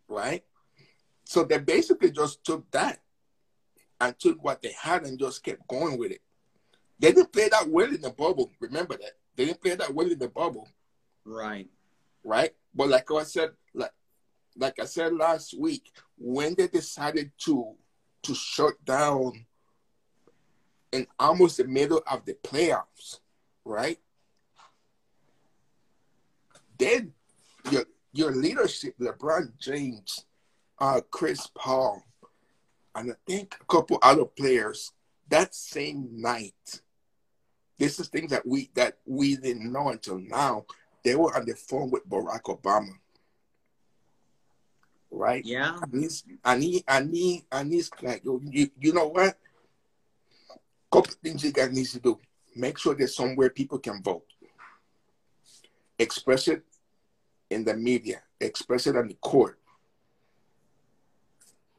right? 0.08 0.43
So 1.26 1.43
they 1.43 1.58
basically 1.58 2.12
just 2.12 2.43
took 2.43 2.70
that 2.72 3.00
and 3.99 4.17
took 4.19 4.43
what 4.43 4.62
they 4.62 4.73
had 4.79 5.05
and 5.05 5.19
just 5.19 5.43
kept 5.43 5.67
going 5.67 5.97
with 5.97 6.12
it. 6.12 6.21
They 6.99 7.12
didn't 7.12 7.33
play 7.33 7.49
that 7.49 7.67
well 7.67 7.93
in 7.93 8.01
the 8.01 8.12
bubble. 8.12 8.51
Remember 8.60 8.97
that 8.97 9.12
they 9.36 9.45
didn't 9.45 9.62
play 9.62 9.75
that 9.75 9.93
well 9.93 10.12
in 10.12 10.19
the 10.19 10.29
bubble, 10.29 10.67
right 11.25 11.67
right? 12.27 12.53
But 12.75 12.89
like 12.89 13.10
I 13.12 13.23
said, 13.23 13.51
like 13.73 13.93
like 14.55 14.79
I 14.79 14.86
said 14.86 15.13
last 15.13 15.57
week, 15.57 15.91
when 16.17 16.53
they 16.55 16.67
decided 16.67 17.31
to 17.45 17.73
to 18.23 18.36
shut 18.36 18.73
down 18.86 19.45
in 20.91 21.07
almost 21.19 21.57
the 21.57 21.63
middle 21.63 22.01
of 22.05 22.25
the 22.25 22.33
playoffs, 22.43 23.19
right? 23.63 23.99
Then 26.77 27.13
your 27.71 27.86
your 28.13 28.31
leadership, 28.31 28.95
LeBron 28.99 29.57
James, 29.57 30.25
uh, 30.79 31.01
Chris 31.10 31.47
Paul, 31.55 32.03
and 32.97 33.12
I 33.12 33.15
think 33.25 33.55
a 33.62 33.65
couple 33.65 33.99
other 34.01 34.25
players 34.25 34.91
that 35.29 35.53
same 35.53 36.10
night. 36.19 36.81
This 37.77 37.99
is 37.99 38.07
things 38.07 38.31
that 38.31 38.45
we 38.45 38.71
that 38.73 38.97
we 39.05 39.36
didn't 39.36 39.71
know 39.71 39.89
until 39.89 40.17
now. 40.17 40.65
They 41.03 41.15
were 41.15 41.33
on 41.36 41.45
the 41.45 41.53
phone 41.53 41.91
with 41.91 42.10
Barack 42.10 42.43
Obama, 42.43 42.93
right? 45.12 45.45
Yeah. 45.45 45.77
And 45.81 46.01
he's 46.01 46.23
and 46.43 46.63
he 46.63 46.83
and 46.88 47.13
he 47.13 47.45
and 47.51 47.71
he's 47.71 47.91
like, 48.01 48.23
you, 48.25 48.69
you 48.79 48.93
know 48.93 49.07
what? 49.07 49.38
Couple 50.91 51.13
things 51.21 51.43
you 51.43 51.51
guys 51.51 51.71
need 51.71 51.86
to 51.88 51.99
do. 51.99 52.19
Make 52.55 52.79
sure 52.79 52.95
there's 52.95 53.15
somewhere 53.15 53.51
people 53.51 53.77
can 53.77 54.01
vote. 54.01 54.25
Express 55.99 56.47
it 56.47 56.63
in 57.49 57.63
the 57.63 57.75
media. 57.75 58.21
Express 58.39 58.88
it 58.88 58.95
on 58.95 59.07
the 59.07 59.13
court. 59.15 59.57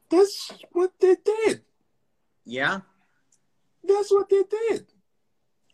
That's 0.09 0.51
what 0.71 0.91
they 0.99 1.15
did. 1.23 1.61
Yeah. 2.45 2.81
That's 3.83 4.11
what 4.11 4.29
they 4.29 4.43
did. 4.49 4.87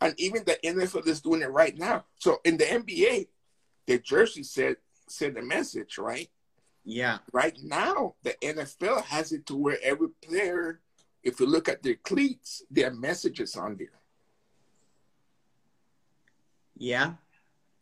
And 0.00 0.14
even 0.18 0.44
the 0.44 0.58
NFL 0.62 1.06
is 1.06 1.20
doing 1.20 1.42
it 1.42 1.50
right 1.50 1.76
now. 1.76 2.04
So 2.18 2.40
in 2.44 2.56
the 2.56 2.64
NBA, 2.64 3.28
the 3.86 3.98
jersey 3.98 4.42
said 4.42 4.76
send 5.08 5.38
a 5.38 5.42
message, 5.42 5.98
right? 5.98 6.28
Yeah. 6.84 7.18
Right 7.32 7.56
now, 7.62 8.14
the 8.22 8.34
NFL 8.42 9.04
has 9.04 9.32
it 9.32 9.46
to 9.46 9.56
where 9.56 9.78
every 9.82 10.08
player, 10.22 10.80
if 11.22 11.40
you 11.40 11.46
look 11.46 11.68
at 11.68 11.82
their 11.82 11.94
cleats, 11.94 12.62
their 12.70 12.92
messages 12.92 13.56
on 13.56 13.76
there. 13.76 13.88
Yeah. 16.76 17.14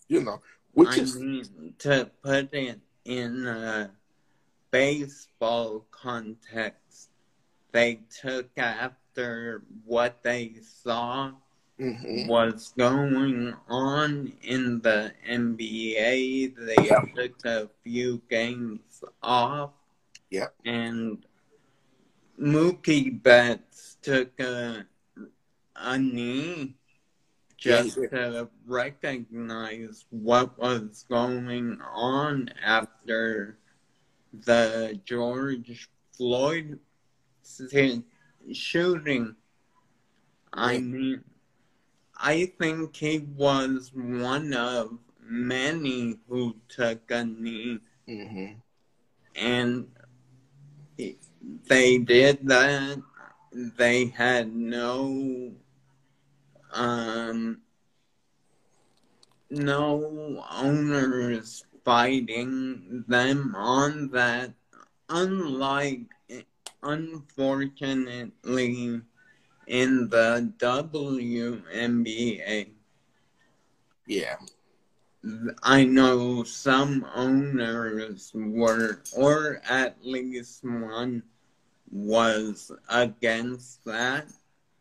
You 0.09 0.23
know, 0.23 0.41
which 0.73 0.99
I 0.99 1.03
is 1.03 1.51
to 1.79 2.11
put 2.23 2.55
it 2.55 2.81
in 3.05 3.47
a 3.47 3.91
baseball 4.75 5.87
context, 5.93 7.11
they 7.73 8.01
took 8.23 8.59
after 8.59 9.63
what 9.85 10.23
they 10.23 10.55
saw 10.63 11.33
mhm, 11.79 12.29
was 12.29 12.73
going 12.77 13.55
on 13.69 14.33
in 14.43 14.81
the 14.83 15.13
NBA. 15.27 16.47
They 16.49 16.91
Yeah. 16.91 17.01
took 17.15 17.45
a 17.45 17.69
few 17.83 18.23
games 18.29 19.03
off. 19.23 19.73
Yep. 20.31 20.55
And 20.65 21.25
Mookie 22.41 23.23
Betts 23.23 23.97
took 24.03 24.39
a, 24.41 24.87
a 25.77 25.99
knee 25.99 26.77
just 27.57 27.97
did. 27.97 28.11
to 28.11 28.49
recognize 28.67 30.07
what 30.11 30.59
was 30.59 31.05
going 31.09 31.81
on 31.83 32.51
after 32.63 33.59
the 34.45 34.99
George 35.05 35.89
Floyd 36.17 36.79
shooting. 38.53 39.37
I 40.53 40.79
mean, 40.79 41.25
I 42.17 42.47
think 42.59 42.97
he 42.97 43.19
was 43.19 43.91
one 43.95 44.53
of 44.55 44.99
many 45.21 46.19
who 46.29 46.57
took 46.69 47.11
a 47.11 47.25
knee, 47.25 47.81
mhm, 48.09 48.57
and 49.35 49.87
they 51.69 51.99
did 51.99 52.47
that. 52.49 53.03
They 53.53 54.07
had 54.07 54.55
no, 54.55 55.53
um, 56.73 57.61
no 59.51 60.45
owners 60.51 61.65
fighting 61.85 63.05
them 63.07 63.55
on 63.57 64.09
that. 64.11 64.53
Unlike, 65.09 66.09
unfortunately, 66.83 69.01
in 69.67 70.09
the 70.09 70.53
WNBA. 70.59 72.69
yeah, 74.07 74.37
I 75.63 75.85
know 75.85 76.43
some 76.45 77.07
owners 77.15 78.31
were, 78.35 79.03
or 79.17 79.61
at 79.69 80.05
least 80.05 80.65
one 80.65 81.23
was 81.91 82.71
against 82.89 83.85
that, 83.85 84.27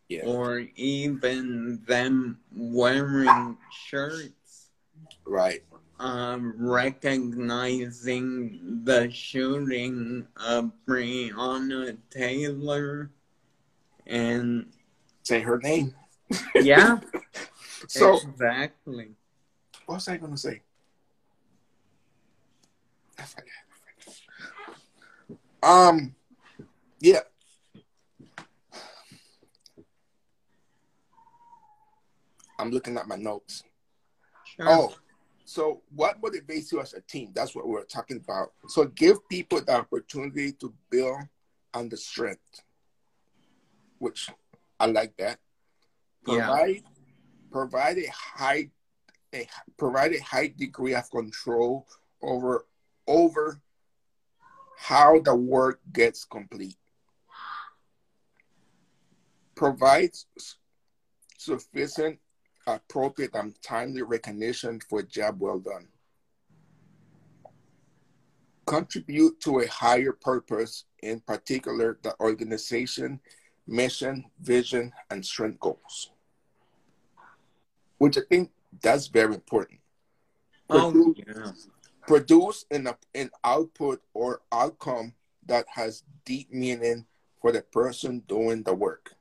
yeah, 0.08 0.24
or 0.24 0.60
even 0.76 1.82
them 1.86 2.38
wearing 2.54 3.56
shirts, 3.70 4.70
right, 5.24 5.62
um, 5.98 6.54
recognizing 6.58 8.00
the 8.84 9.10
shooting 9.10 10.26
of 10.36 10.70
Breonna 10.86 11.96
Taylor. 12.10 13.10
And 14.06 14.66
say 15.22 15.40
her 15.40 15.58
name. 15.58 15.94
yeah, 16.56 16.98
So 17.88 18.18
exactly. 18.18 19.12
what 19.86 19.94
was 19.96 20.08
I 20.08 20.16
gonna 20.18 20.36
say? 20.36 20.60
I 23.18 23.22
forgot. 23.22 23.48
Um, 25.62 26.14
yeah. 27.00 27.20
I'm 32.58 32.70
looking 32.70 32.96
at 32.98 33.08
my 33.08 33.16
notes. 33.16 33.64
Sure. 34.44 34.68
Oh, 34.68 34.94
so 35.44 35.82
what 35.94 36.20
motivates 36.20 36.72
you 36.72 36.80
as 36.80 36.94
a 36.94 37.00
team? 37.02 37.30
That's 37.34 37.54
what 37.54 37.68
we're 37.68 37.84
talking 37.84 38.20
about. 38.22 38.52
So 38.68 38.86
give 38.86 39.28
people 39.28 39.60
the 39.60 39.76
opportunity 39.76 40.52
to 40.52 40.72
build 40.90 41.20
on 41.74 41.88
the 41.88 41.96
strength, 41.96 42.62
which 43.98 44.30
I 44.80 44.86
like 44.86 45.16
that. 45.18 45.38
Yeah. 46.26 46.46
Provide 46.46 46.82
provide 47.50 47.98
a 47.98 48.10
high 48.10 48.70
a 49.34 49.46
provide 49.76 50.14
a 50.14 50.22
high 50.22 50.48
degree 50.56 50.94
of 50.94 51.10
control 51.10 51.86
over 52.22 52.66
over 53.06 53.60
how 54.78 55.20
the 55.20 55.34
work 55.34 55.80
gets 55.92 56.24
complete. 56.24 56.76
Provides 59.54 60.26
sufficient 61.36 62.18
appropriate 62.66 63.34
and 63.34 63.60
timely 63.62 64.02
recognition 64.02 64.80
for 64.88 65.00
a 65.00 65.02
job 65.02 65.40
well 65.40 65.58
done. 65.58 65.88
Contribute 68.66 69.40
to 69.40 69.60
a 69.60 69.66
higher 69.68 70.12
purpose, 70.12 70.84
in 71.02 71.20
particular, 71.20 71.98
the 72.02 72.14
organization, 72.20 73.20
mission, 73.66 74.24
vision, 74.40 74.92
and 75.10 75.24
strength 75.24 75.60
goals. 75.60 76.10
Which 77.98 78.16
I 78.16 78.22
think 78.28 78.50
that's 78.80 79.06
very 79.06 79.34
important. 79.34 79.80
Oh, 80.70 80.90
Produce, 80.90 81.24
yeah. 81.26 81.52
produce 82.06 82.64
an, 82.70 82.88
an 83.14 83.30
output 83.44 84.02
or 84.14 84.40
outcome 84.50 85.12
that 85.46 85.66
has 85.74 86.02
deep 86.24 86.50
meaning 86.50 87.04
for 87.40 87.52
the 87.52 87.60
person 87.60 88.20
doing 88.26 88.62
the 88.62 88.74
work. 88.74 89.14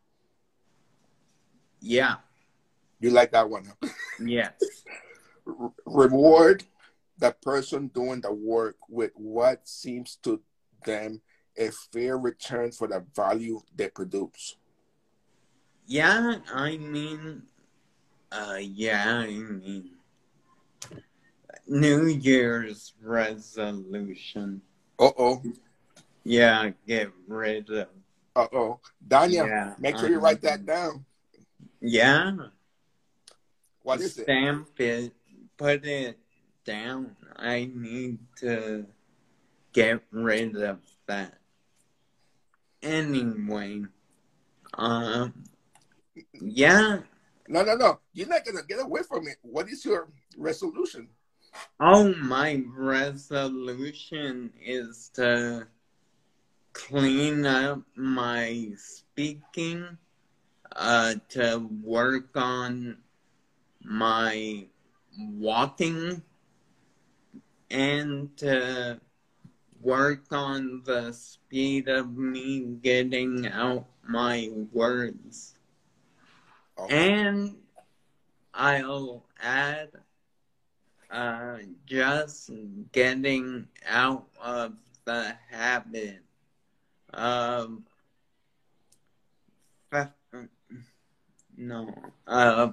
Yeah. 1.81 2.15
You 3.03 3.09
like 3.09 3.33
that 3.33 3.49
one? 3.49 3.65
huh? 3.65 3.89
Yes. 4.25 4.53
Re- 5.43 5.69
reward 5.85 6.63
the 7.17 7.35
person 7.41 7.87
doing 7.87 8.21
the 8.21 8.31
work 8.31 8.77
with 8.87 9.11
what 9.15 9.67
seems 9.67 10.15
to 10.23 10.39
them 10.85 11.19
a 11.57 11.69
fair 11.91 12.17
return 12.17 12.71
for 12.71 12.87
the 12.87 13.03
value 13.13 13.59
they 13.75 13.89
produce. 13.89 14.55
Yeah, 15.85 16.37
I 16.49 16.77
mean, 16.77 17.43
uh, 18.31 18.59
yeah, 18.61 19.25
I 19.25 19.27
mean, 19.27 19.89
New 21.67 22.05
Year's 22.05 22.93
resolution. 23.01 24.61
Uh 24.97 25.11
oh. 25.19 25.43
Yeah, 26.23 26.69
get 26.87 27.11
rid 27.27 27.69
of. 27.69 27.89
Uh 28.33 28.47
oh. 28.53 28.79
Daniel, 29.05 29.45
Yeah, 29.45 29.73
make 29.77 29.97
sure 29.97 30.07
you 30.07 30.19
um, 30.19 30.23
write 30.23 30.41
that 30.43 30.65
down. 30.65 31.03
Yeah. 31.81 32.31
What 33.83 34.01
is 34.01 34.17
it? 34.17 34.27
It. 34.77 35.13
Put 35.57 35.85
it 35.85 36.17
down. 36.65 37.15
I 37.35 37.69
need 37.73 38.19
to 38.39 38.85
get 39.73 40.01
rid 40.11 40.55
of 40.55 40.79
that. 41.07 41.37
Anyway, 42.81 43.83
um, 44.73 45.33
yeah. 46.41 46.99
No, 47.47 47.63
no, 47.63 47.75
no. 47.75 47.99
You're 48.13 48.27
not 48.27 48.45
going 48.45 48.57
to 48.57 48.63
get 48.63 48.81
away 48.81 49.01
from 49.07 49.27
it. 49.27 49.37
What 49.41 49.69
is 49.69 49.85
your 49.85 50.07
resolution? 50.37 51.09
Oh, 51.79 52.13
my 52.15 52.63
resolution 52.75 54.51
is 54.61 55.11
to 55.15 55.67
clean 56.73 57.45
up 57.45 57.81
my 57.95 58.71
speaking, 58.77 59.97
uh, 60.75 61.15
to 61.29 61.69
work 61.83 62.35
on 62.35 62.97
my 63.83 64.65
walking, 65.17 66.21
and 67.69 68.35
to 68.37 68.99
work 69.81 70.23
on 70.31 70.81
the 70.85 71.11
speed 71.11 71.87
of 71.89 72.15
me 72.15 72.61
getting 72.81 73.47
out 73.47 73.85
my 74.07 74.49
words. 74.71 75.55
Okay. 76.77 77.13
And 77.13 77.55
I'll 78.53 79.25
add 79.41 79.89
uh, 81.11 81.57
just 81.85 82.49
getting 82.91 83.67
out 83.87 84.25
of 84.41 84.73
the 85.05 85.35
habit 85.49 86.21
of 87.13 87.81
no 91.55 91.93
uh, 92.25 92.71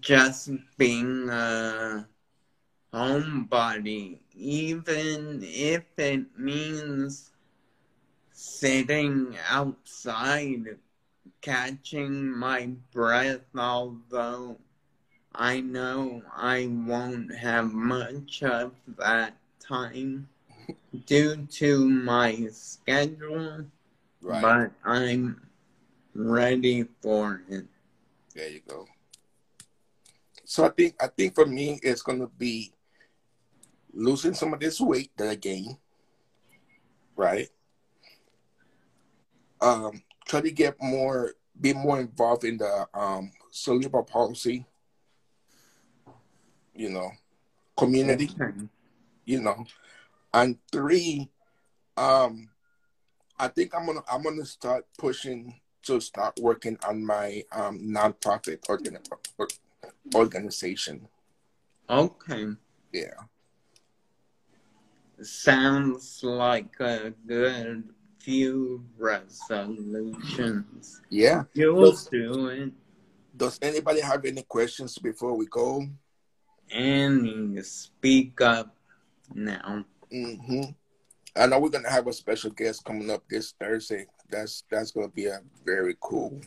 just 0.00 0.50
being 0.76 1.28
a 1.28 2.06
homebody, 2.92 4.18
even 4.34 5.40
if 5.42 5.84
it 5.98 6.38
means 6.38 7.30
sitting 8.32 9.36
outside 9.48 10.76
catching 11.40 12.26
my 12.30 12.70
breath, 12.92 13.40
although 13.56 14.56
I 15.34 15.60
know 15.60 16.22
I 16.34 16.66
won't 16.66 17.34
have 17.34 17.72
much 17.72 18.42
of 18.42 18.72
that 18.98 19.34
time 19.60 20.28
due 21.06 21.46
to 21.46 21.88
my 21.88 22.48
schedule, 22.52 23.66
Right. 24.20 24.42
but 24.42 24.72
I'm 24.84 25.48
ready 26.14 26.84
for 27.00 27.42
it. 27.48 27.66
There 28.34 28.48
you 28.48 28.60
go. 28.66 28.88
So 30.46 30.64
I 30.64 30.68
think 30.70 30.94
I 31.02 31.08
think 31.08 31.34
for 31.34 31.44
me 31.44 31.80
it's 31.82 32.02
gonna 32.02 32.28
be 32.28 32.72
losing 33.92 34.32
some 34.32 34.54
of 34.54 34.60
this 34.60 34.80
weight 34.80 35.10
that 35.16 35.28
I 35.28 35.34
gained. 35.34 35.76
Right. 37.16 37.48
Um, 39.60 40.02
try 40.26 40.40
to 40.40 40.50
get 40.50 40.76
more 40.80 41.32
be 41.60 41.72
more 41.72 41.98
involved 41.98 42.44
in 42.44 42.58
the 42.58 42.86
um 42.94 43.32
cerebral 43.50 44.04
palsy, 44.04 44.64
you 46.74 46.90
know, 46.90 47.10
community, 47.76 48.30
you 49.24 49.40
know. 49.40 49.64
And 50.32 50.58
three, 50.70 51.28
um, 51.96 52.50
I 53.38 53.48
think 53.48 53.74
I'm 53.74 53.86
gonna 53.86 54.02
I'm 54.08 54.22
gonna 54.22 54.44
start 54.46 54.86
pushing 54.96 55.60
to 55.86 56.00
start 56.00 56.38
working 56.40 56.78
on 56.86 57.04
my 57.04 57.42
um 57.50 57.80
nonprofit 57.80 58.58
organ, 58.68 58.98
or- 59.38 59.48
organization. 60.14 61.08
Okay. 61.88 62.46
Yeah. 62.92 63.14
Sounds 65.22 66.20
like 66.22 66.78
a 66.80 67.12
good 67.26 67.84
few 68.18 68.84
resolutions. 68.98 71.00
Yeah. 71.08 71.44
You'll 71.54 71.90
Does- 71.90 72.06
do 72.06 72.48
it. 72.48 72.72
Does 73.36 73.58
anybody 73.60 74.00
have 74.00 74.24
any 74.24 74.42
questions 74.42 74.96
before 74.98 75.36
we 75.36 75.46
go? 75.46 75.86
And 76.70 77.64
speak 77.64 78.40
up 78.40 78.74
now. 79.34 79.84
hmm 80.10 80.62
I 81.36 81.46
know 81.46 81.58
we're 81.60 81.68
gonna 81.68 81.90
have 81.90 82.06
a 82.06 82.12
special 82.14 82.50
guest 82.50 82.82
coming 82.84 83.10
up 83.10 83.22
this 83.28 83.52
Thursday. 83.60 84.06
That's 84.30 84.64
that's 84.70 84.90
gonna 84.90 85.08
be 85.08 85.26
a 85.26 85.40
very 85.66 85.94
cool. 86.00 86.40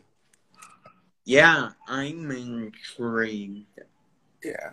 Yeah, 1.29 1.69
I'm 1.87 2.31
intrigued. 2.31 3.67
Yeah. 4.43 4.71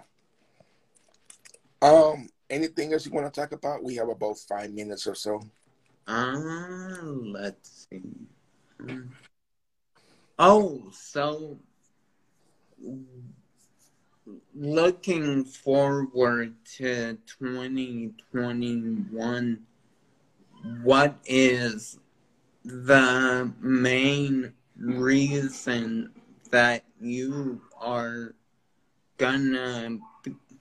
Um. 1.83 2.31
Anything 2.49 2.95
else 2.95 3.05
you 3.05 3.13
want 3.13 3.31
to 3.31 3.41
talk 3.41 3.53
about? 3.53 3.85
We 3.85 3.97
have 3.97 4.09
about 4.09 4.39
five 4.39 4.73
minutes 4.73 5.07
or 5.07 5.15
so. 5.15 5.43
Uh, 6.09 7.03
let's 7.03 7.87
see. 7.91 8.01
Oh, 10.39 10.85
so 10.93 11.59
looking 14.55 15.45
forward 15.45 16.55
to 16.77 17.19
2021, 17.27 19.59
what 20.83 21.19
is 21.27 21.99
the 22.65 23.53
main 23.61 24.55
reason 24.79 26.13
that 26.51 26.85
you 27.01 27.61
are 27.81 28.35
gonna 29.19 29.99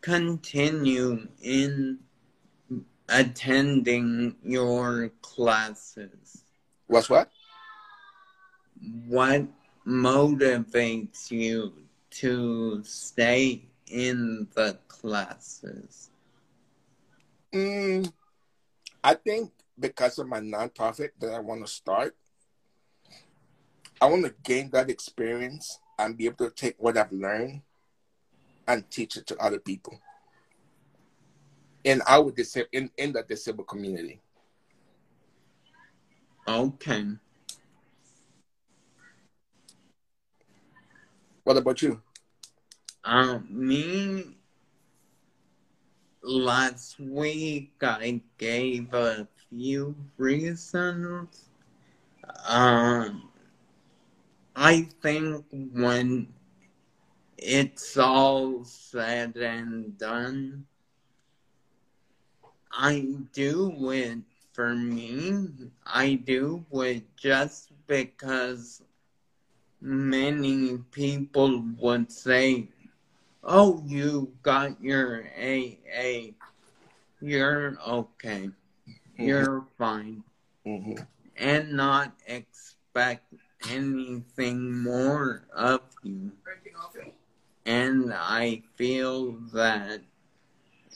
continue 0.02 1.28
in 1.42 2.00
attending 3.10 4.36
your 4.44 5.10
classes? 5.22 6.44
What's 6.88 7.10
what? 7.10 7.30
What 9.08 9.48
motivates 9.88 11.32
you 11.32 11.74
to 12.12 12.84
stay 12.84 13.66
in 13.88 14.48
the 14.56 14.78
classes? 14.88 16.10
Mm, 17.54 18.12
I 19.04 19.14
think 19.14 19.52
because 19.80 20.20
of 20.20 20.28
my 20.28 20.40
nonprofit 20.40 21.12
that 21.20 21.34
I 21.34 21.40
want 21.40 21.66
to 21.66 21.72
start, 21.72 22.16
I 24.02 24.08
want 24.08 24.26
to 24.26 24.34
gain 24.44 24.70
that 24.72 24.90
experience 24.90 25.80
and 25.98 26.18
be 26.18 26.26
able 26.26 26.50
to 26.50 26.52
take 26.52 26.76
what 26.78 26.98
I've 26.98 27.12
learned 27.12 27.62
and 28.68 28.90
teach 28.90 29.16
it 29.18 29.26
to 29.28 29.38
other 29.38 29.60
people 29.60 30.00
in 31.84 32.02
our 32.08 32.32
disa- 32.32 32.70
in, 32.72 32.90
in 32.98 33.14
the 33.14 33.24
disabled 33.24 33.68
community. 33.68 34.20
Okay. 36.48 37.06
What 41.44 41.58
about 41.58 41.82
you? 41.82 42.02
Um, 43.04 43.48
me, 43.50 44.36
last 46.24 47.00
week 47.00 47.72
I 47.82 48.20
gave 48.38 48.94
a 48.94 49.28
few 49.50 49.96
reasons. 50.18 51.50
Um, 52.48 53.30
I 54.56 54.84
think 55.02 55.46
when 55.52 56.34
it's 57.38 57.98
all 57.98 58.64
said 58.64 59.36
and 59.38 59.98
done, 59.98 60.66
I 62.72 63.18
do 63.34 63.92
it 63.92 64.20
for 64.54 64.76
me. 64.76 65.48
I 65.86 66.16
do 66.16 66.66
it 66.74 67.16
just 67.18 67.72
because 67.88 68.84
many 69.82 70.78
people 70.92 71.64
would 71.80 72.12
say, 72.12 72.70
Oh, 73.44 73.84
you 73.86 74.34
got 74.42 74.82
your 74.82 75.26
AA. 75.38 76.34
You're 77.22 77.78
okay. 77.88 78.50
You're 79.18 79.66
fine. 79.78 80.24
hmm 80.66 80.94
And 81.38 81.74
not 81.74 82.14
expect 82.28 83.34
anything 83.70 84.84
more 84.84 85.44
of 85.54 85.82
you. 86.04 86.32
And 87.66 88.14
I 88.14 88.64
feel 88.76 89.32
that 89.54 90.02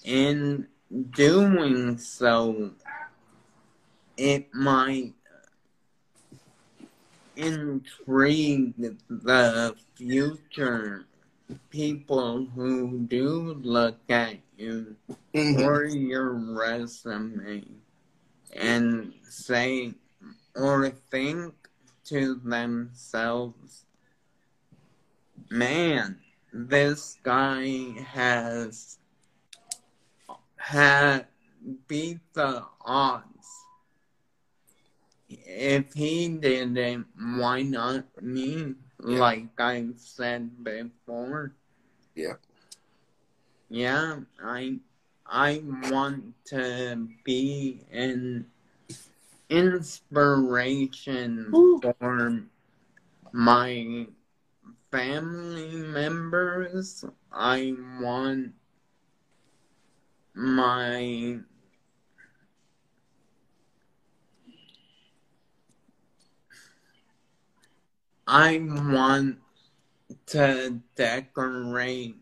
in 0.03 0.67
doing 1.12 1.97
so, 1.97 2.71
it 4.17 4.53
might 4.53 5.13
intrigue 7.36 8.97
the 9.10 9.75
future 9.95 11.05
people 11.69 12.45
who 12.55 12.99
do 13.08 13.60
look 13.62 13.97
at 14.10 14.37
you 14.58 14.96
hmm 15.33 15.56
or 15.62 15.85
your 15.85 16.33
resume 16.33 17.63
and 18.54 19.13
say 19.29 19.93
or 20.56 20.89
think 21.12 21.54
to 22.10 22.41
themselves, 22.43 23.85
man, 25.49 26.17
this 26.51 27.17
guy 27.21 27.93
has 28.01 28.97
had 30.57 31.27
beat 31.87 32.19
the 32.33 32.65
odds. 32.83 33.47
If 35.29 35.93
he 35.93 36.29
did 36.29 36.75
it, 36.75 37.05
why 37.15 37.62
not 37.62 38.05
me? 38.21 38.73
Yeah. 39.05 39.19
Like 39.19 39.60
I 39.60 39.89
said 39.95 40.63
before. 40.63 41.53
Yeah. 42.15 42.41
Yeah, 43.69 44.21
I 44.43 44.79
I 45.27 45.62
want 45.91 46.33
to 46.45 47.07
be 47.23 47.85
an 47.91 48.47
inspiration 49.50 51.47
Woo. 51.52 51.81
for 51.81 52.43
my 53.31 54.08
family 54.91 55.75
members. 55.75 57.06
I 57.31 57.75
want 58.02 58.54
my 60.33 61.39
I 68.27 68.60
want 68.62 69.39
to 70.27 70.79
decorate 70.95 72.15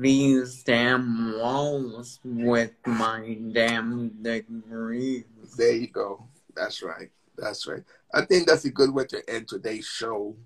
these 0.00 0.62
damn 0.64 1.38
walls 1.38 2.18
with 2.24 2.72
my 2.86 3.36
damn 3.52 4.08
degrees. 4.22 5.24
There 5.56 5.72
you 5.72 5.88
go. 5.88 6.26
That's 6.56 6.82
right. 6.82 7.10
That's 7.36 7.66
right. 7.66 7.82
I 8.12 8.24
think 8.24 8.46
that's 8.46 8.64
a 8.64 8.70
good 8.70 8.92
way 8.92 9.04
to 9.06 9.30
end 9.30 9.48
today's 9.48 9.86
show. 9.86 10.36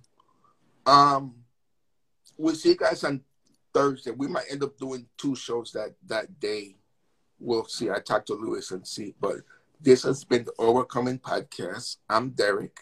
Um, 0.87 1.35
we'll 2.37 2.55
see 2.55 2.71
you 2.71 2.77
guys 2.77 3.03
on 3.05 3.23
Thursday. 3.73 4.11
We 4.11 4.29
might 4.29 4.47
end 4.51 4.63
up 4.63 4.77
doing 4.79 5.07
two 5.17 5.35
shows 5.35 5.73
that 5.73 5.95
that 6.07 6.39
day. 6.41 6.77
We'll 7.41 7.67
see. 7.67 7.91
I 7.91 8.01
talked 8.01 8.27
to 8.29 8.35
Lewis 8.35 8.71
and 8.71 8.87
see. 8.87 9.15
But 9.21 9.39
this 9.81 10.03
has 10.05 10.25
been 10.25 10.45
the 10.45 10.55
Overcoming 10.59 11.19
Podcast. 11.19 11.97
I'm 12.09 12.31
Derek, 12.31 12.79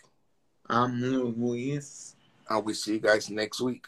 I'm 0.68 1.00
Luis. 1.00 2.16
and 2.48 2.64
we'll 2.64 2.74
see 2.74 2.94
you 2.94 3.00
guys 3.00 3.30
next 3.30 3.60
week. 3.60 3.86